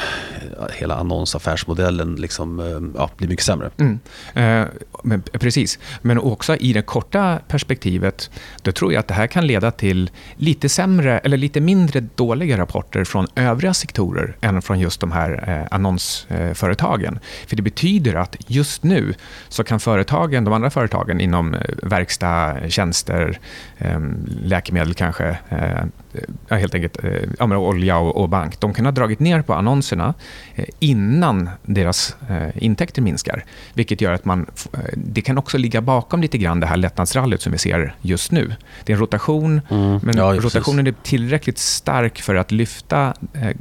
[0.60, 3.70] eh, hela annonsaffärsmodellen liksom, eh, ja, blir mycket sämre.
[3.78, 4.00] Mm.
[4.34, 4.68] Eh,
[5.04, 8.30] men, eh, precis, men också i det korta perspektivet,
[8.62, 12.58] då tror jag att det här kan leda till lite sämre eller lite mindre dåliga
[12.58, 17.20] rapporter från övriga sektorer än från just de här eh, annonsföretagen.
[17.48, 19.14] För det betyder att just nu
[19.50, 23.40] så kan företagen, de andra företagen inom verkstad, tjänster,
[23.78, 24.00] eh,
[24.42, 29.42] läkemedel kanske, eh, helt enkelt eh, olja och, och, bank, de kan ha dragit ner
[29.42, 30.14] på annonserna
[30.56, 33.46] eh, innan deras eh, intäkter minskar.
[33.74, 37.42] Vilket gör att man, eh, det kan också ligga bakom lite grann det här lättnadsrallyt
[37.42, 38.54] som vi ser just nu.
[38.84, 40.00] Det är en rotation, mm.
[40.04, 43.14] men ja, rotationen är tillräckligt stark för att lyfta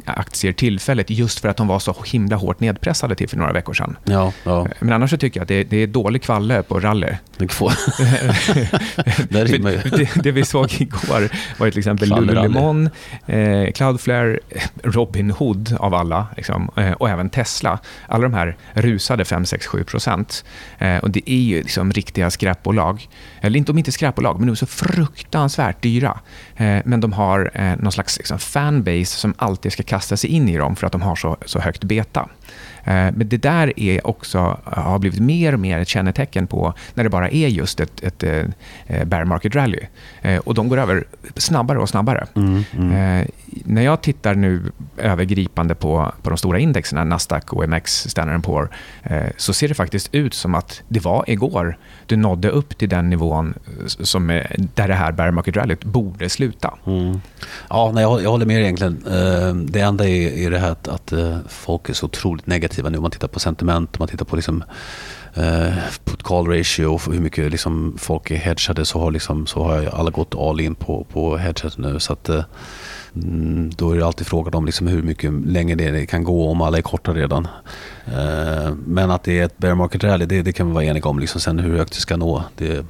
[0.04, 3.74] aktier tillfälligt just för att de var så himla hårt nedpressade till för några veckor
[3.74, 3.96] sedan.
[4.04, 4.68] Ja, ja.
[4.80, 7.12] Men annars så tycker jag att det, det är dålig kvalle på rally.
[7.36, 7.48] Det,
[9.96, 12.90] det, det vi såg igår var till exempel Lululemon,
[13.26, 14.38] eh, Cloudflare,
[14.82, 17.78] Robinhood av alla liksom, eh, och även Tesla.
[18.08, 20.44] Alla de här rusade 5, 6, 7 procent.
[20.78, 23.08] Eh, och det är ju liksom riktiga skräpbolag.
[23.40, 26.20] Eller inte om inte skräpbolag, men de är så fruktansvärt dyra.
[26.56, 27.50] Eh, men de har
[27.82, 31.02] någon slags liksom, fanbase som alltid ska kasta sig in i dem för att de
[31.02, 32.28] har så, så högt beta.
[32.86, 37.04] Eh, men det där är också, har blivit mer och mer ett kännetecken på när
[37.04, 38.48] det bara är just ett, ett, ett
[38.86, 39.80] eh, bear market rally.
[40.22, 41.04] Eh, och de går över
[41.36, 42.26] snabbare och snabbare.
[42.36, 43.26] Mm, mm.
[43.64, 44.62] När jag tittar nu
[44.96, 48.68] övergripande på, på de stora indexerna, Nasdaq, OMX, Standard Poor,
[49.36, 53.10] så ser det faktiskt ut som att det var igår du nådde upp till den
[53.10, 53.54] nivån
[53.86, 54.26] som,
[54.74, 56.74] där det här bear market rallyt borde sluta.
[56.86, 57.20] Mm.
[57.70, 59.04] Ja, nej, jag, jag håller med egentligen.
[59.70, 61.12] Det enda är, är det här att, att
[61.48, 62.98] folk är så otroligt negativa negativa nu.
[62.98, 64.64] Om man tittar på sentiment, om man tittar på liksom,
[65.34, 69.64] eh, put call ratio och hur mycket liksom folk är hedgade så har, liksom, så
[69.64, 71.98] har alla gått all in på, på hedget nu.
[71.98, 72.44] Så att, eh,
[73.14, 76.60] mm, då är det alltid frågan om liksom hur mycket längre det kan gå om
[76.60, 77.48] alla är korta redan.
[78.06, 81.08] Eh, men att det är ett bear market rally, det, det kan vi vara eniga
[81.08, 81.18] om.
[81.18, 81.40] Liksom.
[81.40, 82.86] Sen hur högt det ska nå, det,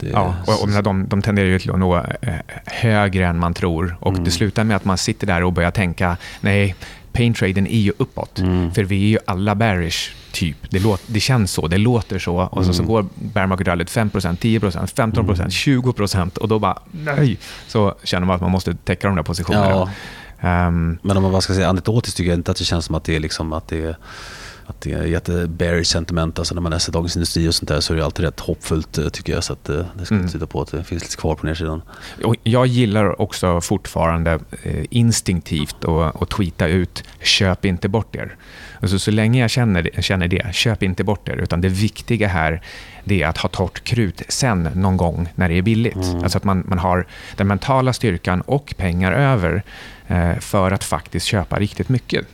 [0.00, 2.34] det, ja, och, och de, de tenderar ju till att nå eh,
[2.66, 3.96] högre än man tror.
[4.00, 4.24] Och mm.
[4.24, 6.74] Det slutar med att man sitter där och börjar tänka, nej,
[7.18, 8.38] paintraden är ju uppåt.
[8.38, 8.74] Mm.
[8.74, 10.56] För vi är ju alla bearish, typ.
[10.70, 12.36] Det, låt, det känns så, det låter så.
[12.36, 12.92] Och så, så mm.
[12.92, 15.36] går bear market rallyt 5% 10% 15 mm.
[15.36, 17.38] 20% och då bara nej.
[17.66, 19.70] Så känner man att man måste täcka de där positionerna.
[19.70, 19.88] Ja.
[20.40, 22.94] Um, Men om man bara ska säga anekdotiskt tycker jag inte att det känns som
[22.94, 23.96] att det är liksom att det är
[24.68, 26.38] att det är jätte sentiment.
[26.38, 28.98] Alltså när man läser Dagens Industri och sånt där så är det alltid rätt hoppfullt
[28.98, 29.44] eh, tycker jag.
[29.44, 30.28] Så att, eh, det ska mm.
[30.28, 31.82] tyda på att det finns lite kvar på nedsidan.
[32.42, 38.36] Jag gillar också fortfarande eh, instinktivt att tweeta ut “köp inte bort er”.
[38.80, 41.36] Alltså, så länge jag känner, känner det, köp inte bort er.
[41.36, 42.62] Utan det viktiga här
[43.04, 45.94] det är att ha torrt krut sen någon gång när det är billigt.
[45.94, 46.22] Mm.
[46.22, 49.62] Alltså att man, man har den mentala styrkan och pengar över
[50.40, 52.26] för att faktiskt köpa riktigt mycket.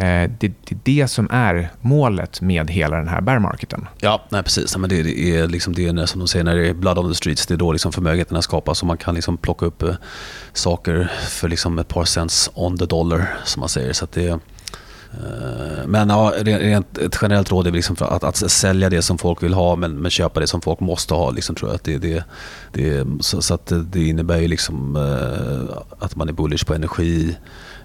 [0.00, 3.88] Eh, det, det, är det som är målet med hela den här bear marketen.
[3.98, 4.76] Ja, nej, precis.
[4.76, 7.08] Men det, det, är liksom det är, som de säger, när det är blood on
[7.08, 9.94] the streets, det är då liksom förmögenheterna skapas och man kan liksom plocka upp eh,
[10.52, 13.92] saker för liksom ett par cents on the dollar, som man säger.
[13.92, 14.38] Så det,
[15.12, 19.42] Eh, men ja, rent, ett generellt råd är liksom att, att sälja det som folk
[19.42, 21.30] vill ha men, men köpa det som folk måste ha.
[21.30, 21.74] Liksom, tror jag.
[21.74, 22.24] Att det, det,
[22.72, 27.36] det, så, så att det innebär ju liksom, eh, att man är bullish på energi,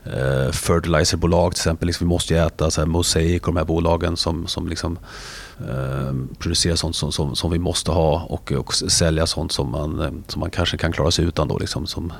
[0.03, 1.87] eh, fertilizerbolag till exempel.
[1.87, 4.99] Liksom, vi måste ju äta så här, Mosaic och de här bolagen som, som liksom,
[5.59, 10.23] eh, producerar sånt som, som, som, vi måste ha och, och sälja sånt som man,
[10.27, 11.47] som man kanske kan klara sig utan.
[11.47, 12.15] Då, liksom, som, eh,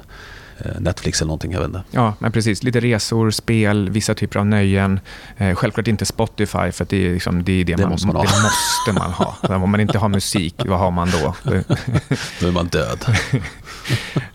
[0.79, 1.83] Netflix eller någonting, jag vet inte.
[1.91, 2.63] Ja, men precis.
[2.63, 4.99] Lite resor, spel, vissa typer av nöjen.
[5.37, 8.15] Eh, självklart inte Spotify, för det är, liksom, det, är det, det, man, måste man,
[8.15, 9.55] det måste man ha.
[9.63, 11.35] Om man inte har musik, vad har man då?
[12.39, 13.05] då är man död.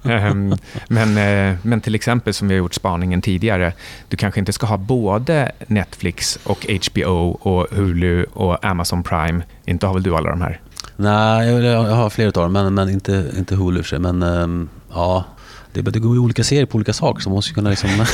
[0.02, 0.54] Ehm,
[0.88, 3.72] men, eh, men till exempel som vi har gjort spaningen tidigare,
[4.08, 9.42] du kanske inte ska ha både Netflix och HBO och Hulu och Amazon Prime.
[9.64, 10.60] Inte har väl du alla de här?
[10.96, 13.82] Nej, jag har flera av dem, men, men inte, inte Hulu.
[13.98, 15.24] Men um, ja,
[15.72, 17.90] det, det går ju olika serier på olika saker, så man måste kunna liksom...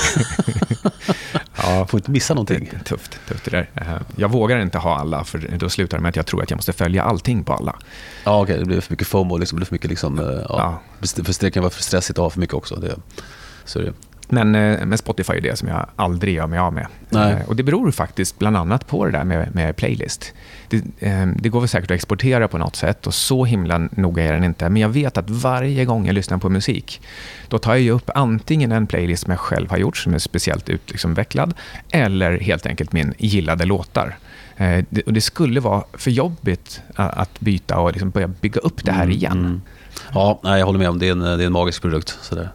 [1.57, 2.69] ja, får inte missa någonting.
[2.73, 3.71] Det, tufft, tufft det där.
[3.75, 6.51] Eh, jag vågar inte ha alla, för då slutar det med att jag tror att
[6.51, 7.77] jag måste följa allting på alla.
[8.25, 8.59] Ja, okej, okay.
[8.59, 10.81] det blir för mycket FOMO, liksom, det blir för mycket liksom, eh, ja.
[11.01, 11.07] ja.
[11.07, 12.77] För det kan vara för stressigt att ha för mycket också.
[12.77, 12.97] Det,
[13.65, 13.93] så det.
[14.29, 16.87] Men, eh, men Spotify är det som jag aldrig gör mig av med.
[17.09, 17.45] Nej.
[17.47, 20.35] Och Det beror faktiskt bland annat på det där med, med playlist.
[20.69, 24.25] Det, eh, det, går väl säkert att exportera på något sätt och så himla noga
[24.25, 24.69] är den inte.
[24.69, 27.03] Men jag vet att varje gång jag lyssnar på musik,
[27.49, 30.69] då tar jag upp antingen en playlist som jag själv har gjort, som är speciellt
[30.69, 31.55] utvecklad,
[31.91, 34.17] eller helt enkelt min gillade låtar.
[34.57, 38.85] Eh, det, och det skulle vara för jobbigt att byta och liksom börja bygga upp
[38.85, 39.33] det här mm, igen.
[39.33, 39.61] Mm, mm.
[40.13, 41.09] Ja, jag håller med om det.
[41.09, 42.19] Är en, det är en magisk produkt.
[42.23, 42.51] Sådär.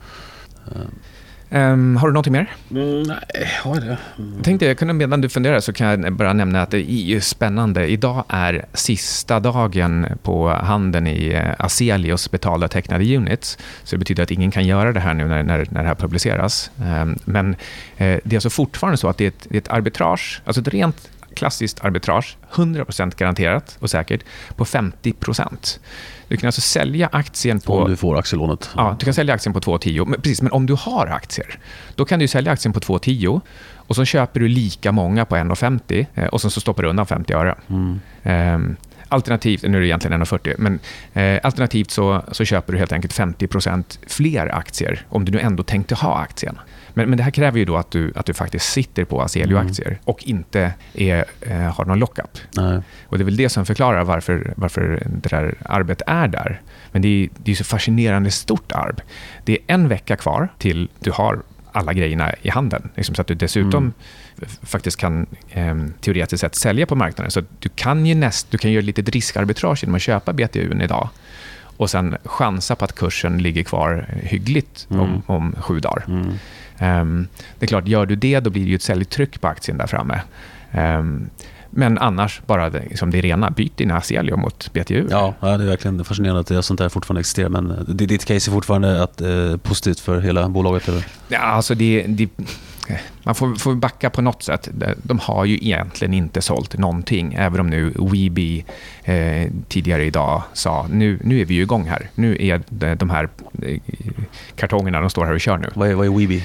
[1.53, 2.55] Um, har du något mer?
[2.71, 3.17] Mm, nej,
[3.63, 3.97] har jag det?
[4.17, 4.33] Mm.
[4.35, 7.19] Jag tänkte, jag kunde, medan du funderar så kan jag bara nämna att det är
[7.19, 7.87] spännande.
[7.87, 13.57] Idag är sista dagen på handeln i eh, Aselios betalda tecknade units.
[13.83, 15.95] Så det betyder att ingen kan göra det här nu när, när, när det här
[15.95, 16.71] publiceras.
[17.01, 17.55] Um, men uh,
[17.97, 20.67] det är alltså fortfarande så att det är ett, det är ett arbitrage, alltså ett
[20.67, 21.09] rent
[21.41, 24.23] klassiskt arbitrage, 100% garanterat och säkert,
[24.55, 25.79] på 50%.
[26.27, 27.73] Du kan alltså sälja aktien på...
[27.73, 28.69] Om du får aktielånet.
[28.75, 30.05] Ja, du kan sälja aktien på 2,10.
[30.05, 31.59] Men, precis, men om du har aktier,
[31.95, 33.41] då kan du sälja aktien på 2,10
[33.75, 37.05] och så köper du lika många på 1,50 eh, och sen så stoppar du undan
[37.05, 37.55] 50 öre.
[37.69, 37.99] Mm.
[38.23, 38.75] Um,
[39.07, 40.79] Alternativt, nu är det egentligen 1,40, men
[41.13, 45.63] eh, alternativt så, så köper du helt enkelt 50% fler aktier om du nu ändå
[45.63, 46.59] tänkte ha aktien.
[46.93, 49.87] Men, men det här kräver ju då att du, att du faktiskt sitter på Aselio-aktier
[49.87, 49.99] mm.
[50.03, 52.37] och inte är, eh, har någon lockup.
[53.07, 56.61] Och Det är väl det som förklarar varför, varför det där arvet är där.
[56.91, 59.01] Men det är, det är så fascinerande stort arv.
[59.45, 62.89] Det är en vecka kvar till du har alla grejerna i handen.
[62.95, 64.49] Liksom så att du dessutom mm.
[64.61, 67.31] faktiskt kan eh, teoretiskt sett sälja på marknaden.
[67.31, 71.09] Så du kan ju näst, du kan göra lite riskarbitrage genom att köpa BTU idag
[71.81, 75.01] och sen chansa på att kursen ligger kvar hyggligt mm.
[75.01, 76.03] om, om sju dagar.
[76.07, 76.33] Mm.
[76.81, 77.27] Um,
[77.59, 79.87] det är klart, gör du det, då blir det ju ett säljtryck på aktien där
[79.87, 80.21] framme.
[80.71, 81.29] Um,
[81.73, 85.07] men annars, bara det, liksom det rena, byt dina Aselio mot BTU.
[85.09, 87.49] Ja, ja, det är verkligen fascinerande att det sånt där fortfarande existerar.
[87.49, 90.87] Men eh, ditt case är fortfarande att, eh, positivt för hela bolaget?
[90.87, 91.05] Eller?
[91.27, 92.29] Ja, alltså det, det,
[92.87, 94.69] Eh, man får, får backa på något sätt.
[95.03, 98.65] De har ju egentligen inte sålt någonting, även om nu Weeby
[99.03, 102.09] eh, tidigare idag sa nu, nu är vi ju igång här.
[102.15, 102.61] Nu är
[102.95, 103.29] de här
[103.63, 103.79] eh,
[104.55, 105.69] kartongerna, de står här och kör nu.
[105.73, 106.43] Vad är, vad är Weeby?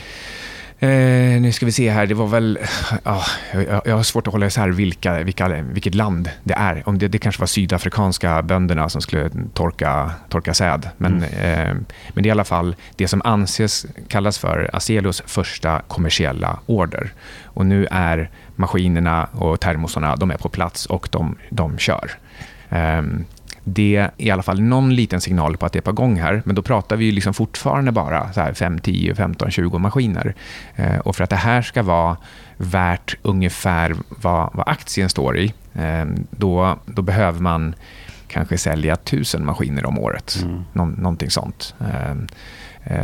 [0.79, 2.59] Eh, nu ska vi se här, det var väl...
[3.03, 6.89] Ah, jag, jag har svårt att hålla isär vilka, vilka, vilket land det är.
[6.89, 10.91] Om det, det kanske var sydafrikanska bönderna som skulle torka, torka säd.
[10.97, 11.23] Men, mm.
[11.23, 11.75] eh,
[12.15, 17.13] men det är i alla fall det som anses kallas för Acelios första kommersiella order.
[17.45, 22.11] Och nu är maskinerna och termosarna de är på plats och de, de kör.
[22.69, 23.25] Um,
[23.69, 26.43] det är i alla fall någon liten signal på att det är på gång här.
[26.45, 30.35] Men då pratar vi liksom fortfarande bara så här 5, 10, 15, 20 maskiner.
[30.77, 32.17] Eh, och för att det här ska vara
[32.57, 37.75] värt ungefär vad, vad aktien står i, eh, då, då behöver man
[38.29, 40.39] kanske sälja tusen maskiner om året.
[40.43, 40.65] Mm.
[40.73, 41.75] Nå, någonting sånt.
[41.81, 42.15] Eh,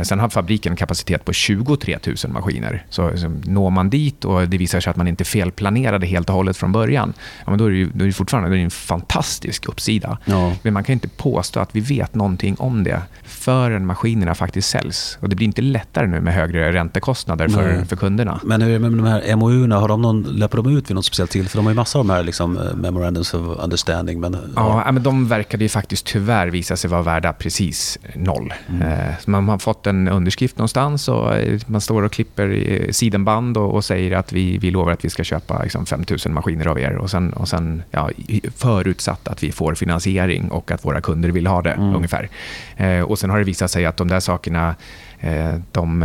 [0.03, 2.85] sen har fabriken kapacitet på 23 000 maskiner.
[2.89, 3.11] Så
[3.43, 6.71] når man dit och det visar sig att man inte felplanerade helt och hållet från
[6.71, 7.13] början,
[7.45, 10.17] ja, men då är det, ju, då är det fortfarande det är en fantastisk uppsida.
[10.25, 10.53] Ja.
[10.61, 15.17] Men man kan inte påstå att vi vet någonting om det förrän maskinerna faktiskt säljs.
[15.21, 18.39] Och det blir inte lättare nu med högre räntekostnader för, för kunderna.
[18.43, 19.79] Men hur är det med de här MOU-erna?
[19.79, 21.59] Har de någon, löper de ut vid något speciellt tillfälle?
[21.59, 24.19] De har ju massor av de här liksom, eh, memorandums of understanding.
[24.19, 24.83] Men, ja.
[24.85, 24.91] ja.
[24.91, 28.53] men de verkade ju faktiskt tyvärr visa sig vara värda precis noll.
[28.69, 28.81] Mm.
[28.81, 33.73] Eh, man har fått en underskrift någonstans och eh, man står och klipper sidenband och,
[33.73, 36.79] och säger att vi, vi lovar att vi ska köpa liksom, 5 000 maskiner av
[36.79, 36.95] er.
[36.97, 38.09] Och sen, och sen ja,
[38.55, 41.95] förutsatt att vi får finansiering och att våra kunder vill ha det, mm.
[41.95, 42.29] ungefär.
[42.77, 44.75] Eh, och sen har det visat sig att de där sakerna,
[45.19, 46.03] eh, de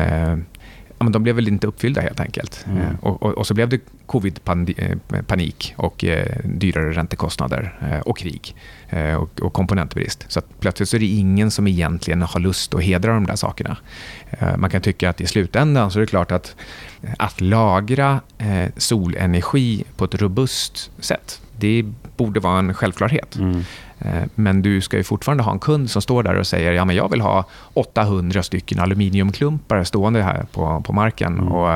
[0.99, 2.65] ja, men de blev väl inte uppfyllda helt enkelt.
[2.67, 2.79] Mm.
[2.79, 8.19] Eh, och, och, och, så blev det covid-panik eh, och eh, dyrare räntekostnader eh, och
[8.19, 8.57] krig
[8.89, 10.25] eh, och, och, komponentbrist.
[10.29, 13.77] Så plötsligt så är det ingen som egentligen har lust att hedra de där sakerna.
[14.57, 16.57] Man kan tycka att i slutändan så är det klart att
[17.19, 18.21] att lagra
[18.77, 21.85] solenergi på ett robust sätt, det
[22.17, 23.37] borde vara en självklarhet.
[23.37, 23.65] Mm.
[23.99, 26.85] Eh, men du ska ju fortfarande ha en kund som står där och säger ja,
[26.85, 27.45] men jag vill ha
[27.75, 31.49] 800 stycken aluminiumklumpar stående här på, på marken mm.
[31.49, 31.71] och,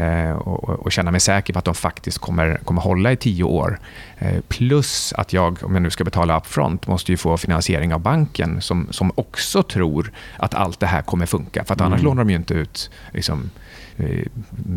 [0.00, 3.44] eh, och, och, känna mig säker på att de faktiskt kommer, kommer hålla i tio
[3.44, 3.80] år.
[4.18, 8.00] Eh, plus att jag, om jag nu ska betala upfront, måste ju få finansiering av
[8.00, 11.64] banken som, som också tror att allt det här kommer funka.
[11.64, 12.04] För att annars mm.
[12.04, 13.50] lånar de ju inte ut liksom,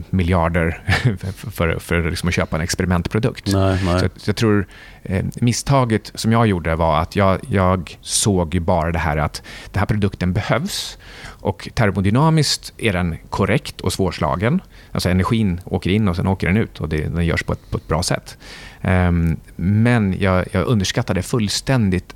[0.09, 0.81] miljarder
[1.51, 3.47] för, för liksom att köpa en experimentprodukt.
[3.53, 4.09] Nej, nej.
[4.17, 4.67] Så jag tror
[5.03, 9.79] eh, misstaget som jag gjorde var att jag, jag såg bara det här att den
[9.79, 14.61] här produkten behövs och termodynamiskt är den korrekt och svårslagen.
[14.91, 17.71] Alltså energin åker in och sen åker den ut och det, den görs på ett,
[17.71, 18.37] på ett bra sätt.
[18.81, 22.15] Um, men jag, jag underskattade fullständigt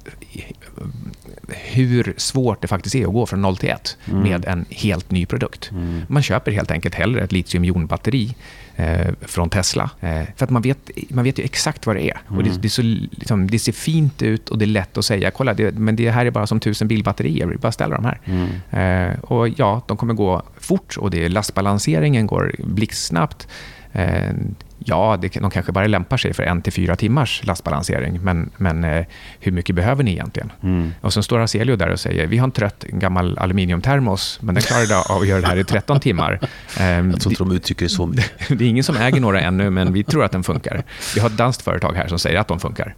[1.48, 4.22] hur svårt det faktiskt är att gå från 0 till 1 mm.
[4.22, 5.72] med en helt ny produkt.
[5.72, 6.02] Mm.
[6.08, 8.36] Man köper helt enkelt hellre ett litiumjonbatteri
[8.76, 9.90] eh, från Tesla.
[10.00, 12.22] Eh, för att man vet, man vet ju exakt vad det är.
[12.28, 12.38] Mm.
[12.38, 12.62] Och det, mm.
[12.62, 15.54] det, är så, liksom, det ser fint ut och det är lätt att säga, kolla,
[15.54, 18.20] det, men det här är bara som tusen bilbatterier, vi bara ställer de här.
[18.26, 19.12] Mm.
[19.12, 23.48] Eh, och ja, de kommer gå fort och det, lastbalanseringen går blixtsnabbt.
[23.96, 24.32] Eh,
[24.80, 28.84] ja, det, de kanske bara lämpar sig för en till fyra timmars lastbalansering, men, men
[28.84, 29.06] eh,
[29.40, 30.52] hur mycket behöver ni egentligen?
[30.64, 30.94] Mm.
[31.02, 34.62] Och sen står Aselio där och säger, vi har en trött gammal aluminiumtermos, men den
[34.64, 36.40] klarar av att göra det här i 13 timmar.
[36.80, 38.06] Ehm, Jag tror inte de uttrycker det så.
[38.50, 40.84] Det är ingen som äger några ännu, men vi tror att den funkar.
[41.16, 42.96] Vi har ett danskt företag här som säger att de funkar.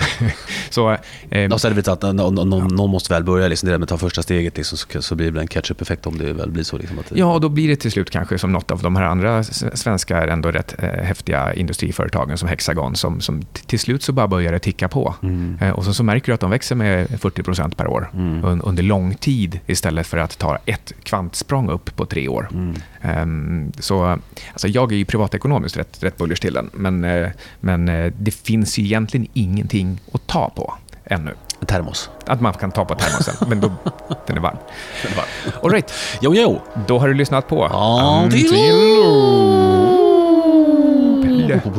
[0.70, 0.96] så,
[1.30, 3.82] eh, och så är det att någon, någon, någon, måste väl börja liksom, det med
[3.82, 6.62] att ta första steget, liksom, så, så blir det en catch-up-effekt om det väl blir
[6.62, 6.78] så.
[6.78, 9.04] Liksom, att Ja, och då blir det till slut kanske som något av de här
[9.04, 14.28] andra svenska ändå rätt eh, häftiga industriföretagen som Hexagon, som, som till slut så bara
[14.28, 15.14] börjar det ticka på.
[15.22, 15.58] Mm.
[15.60, 18.44] Eh, och så, så märker du att de växer med 40% per år mm.
[18.44, 22.48] un, under lång tid istället för att ta ett kvantsprång upp på tre år.
[22.52, 22.74] Mm.
[23.06, 24.18] Um, så,
[24.52, 27.28] alltså jag är ju privatekonomiskt rätt, rätt bullish till den, men, uh,
[27.60, 31.34] men uh, det finns ju egentligen ingenting att ta på ännu.
[31.66, 32.10] Termos.
[32.26, 33.72] Att man kan ta på termosen, men då,
[34.26, 34.56] den är varm.
[35.02, 35.26] Den är varm.
[35.62, 35.92] All right.
[36.20, 36.60] Jo, jo.
[36.86, 38.52] Då har du lyssnat på Antiloop.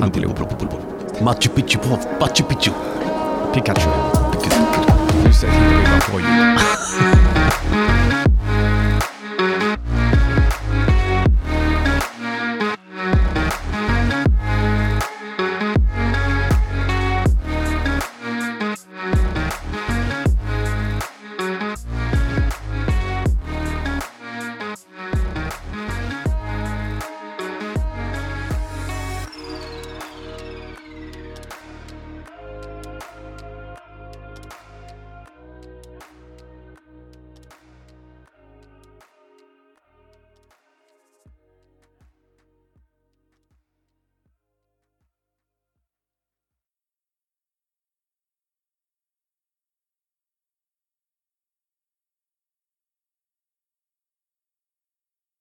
[0.03, 0.39] Antiloop.
[1.21, 1.79] Machu Picchu.
[2.19, 2.71] Machu Picchu.
[3.53, 3.89] Pikachu.
[5.25, 5.59] Nu säger vi
[6.13, 6.57] bara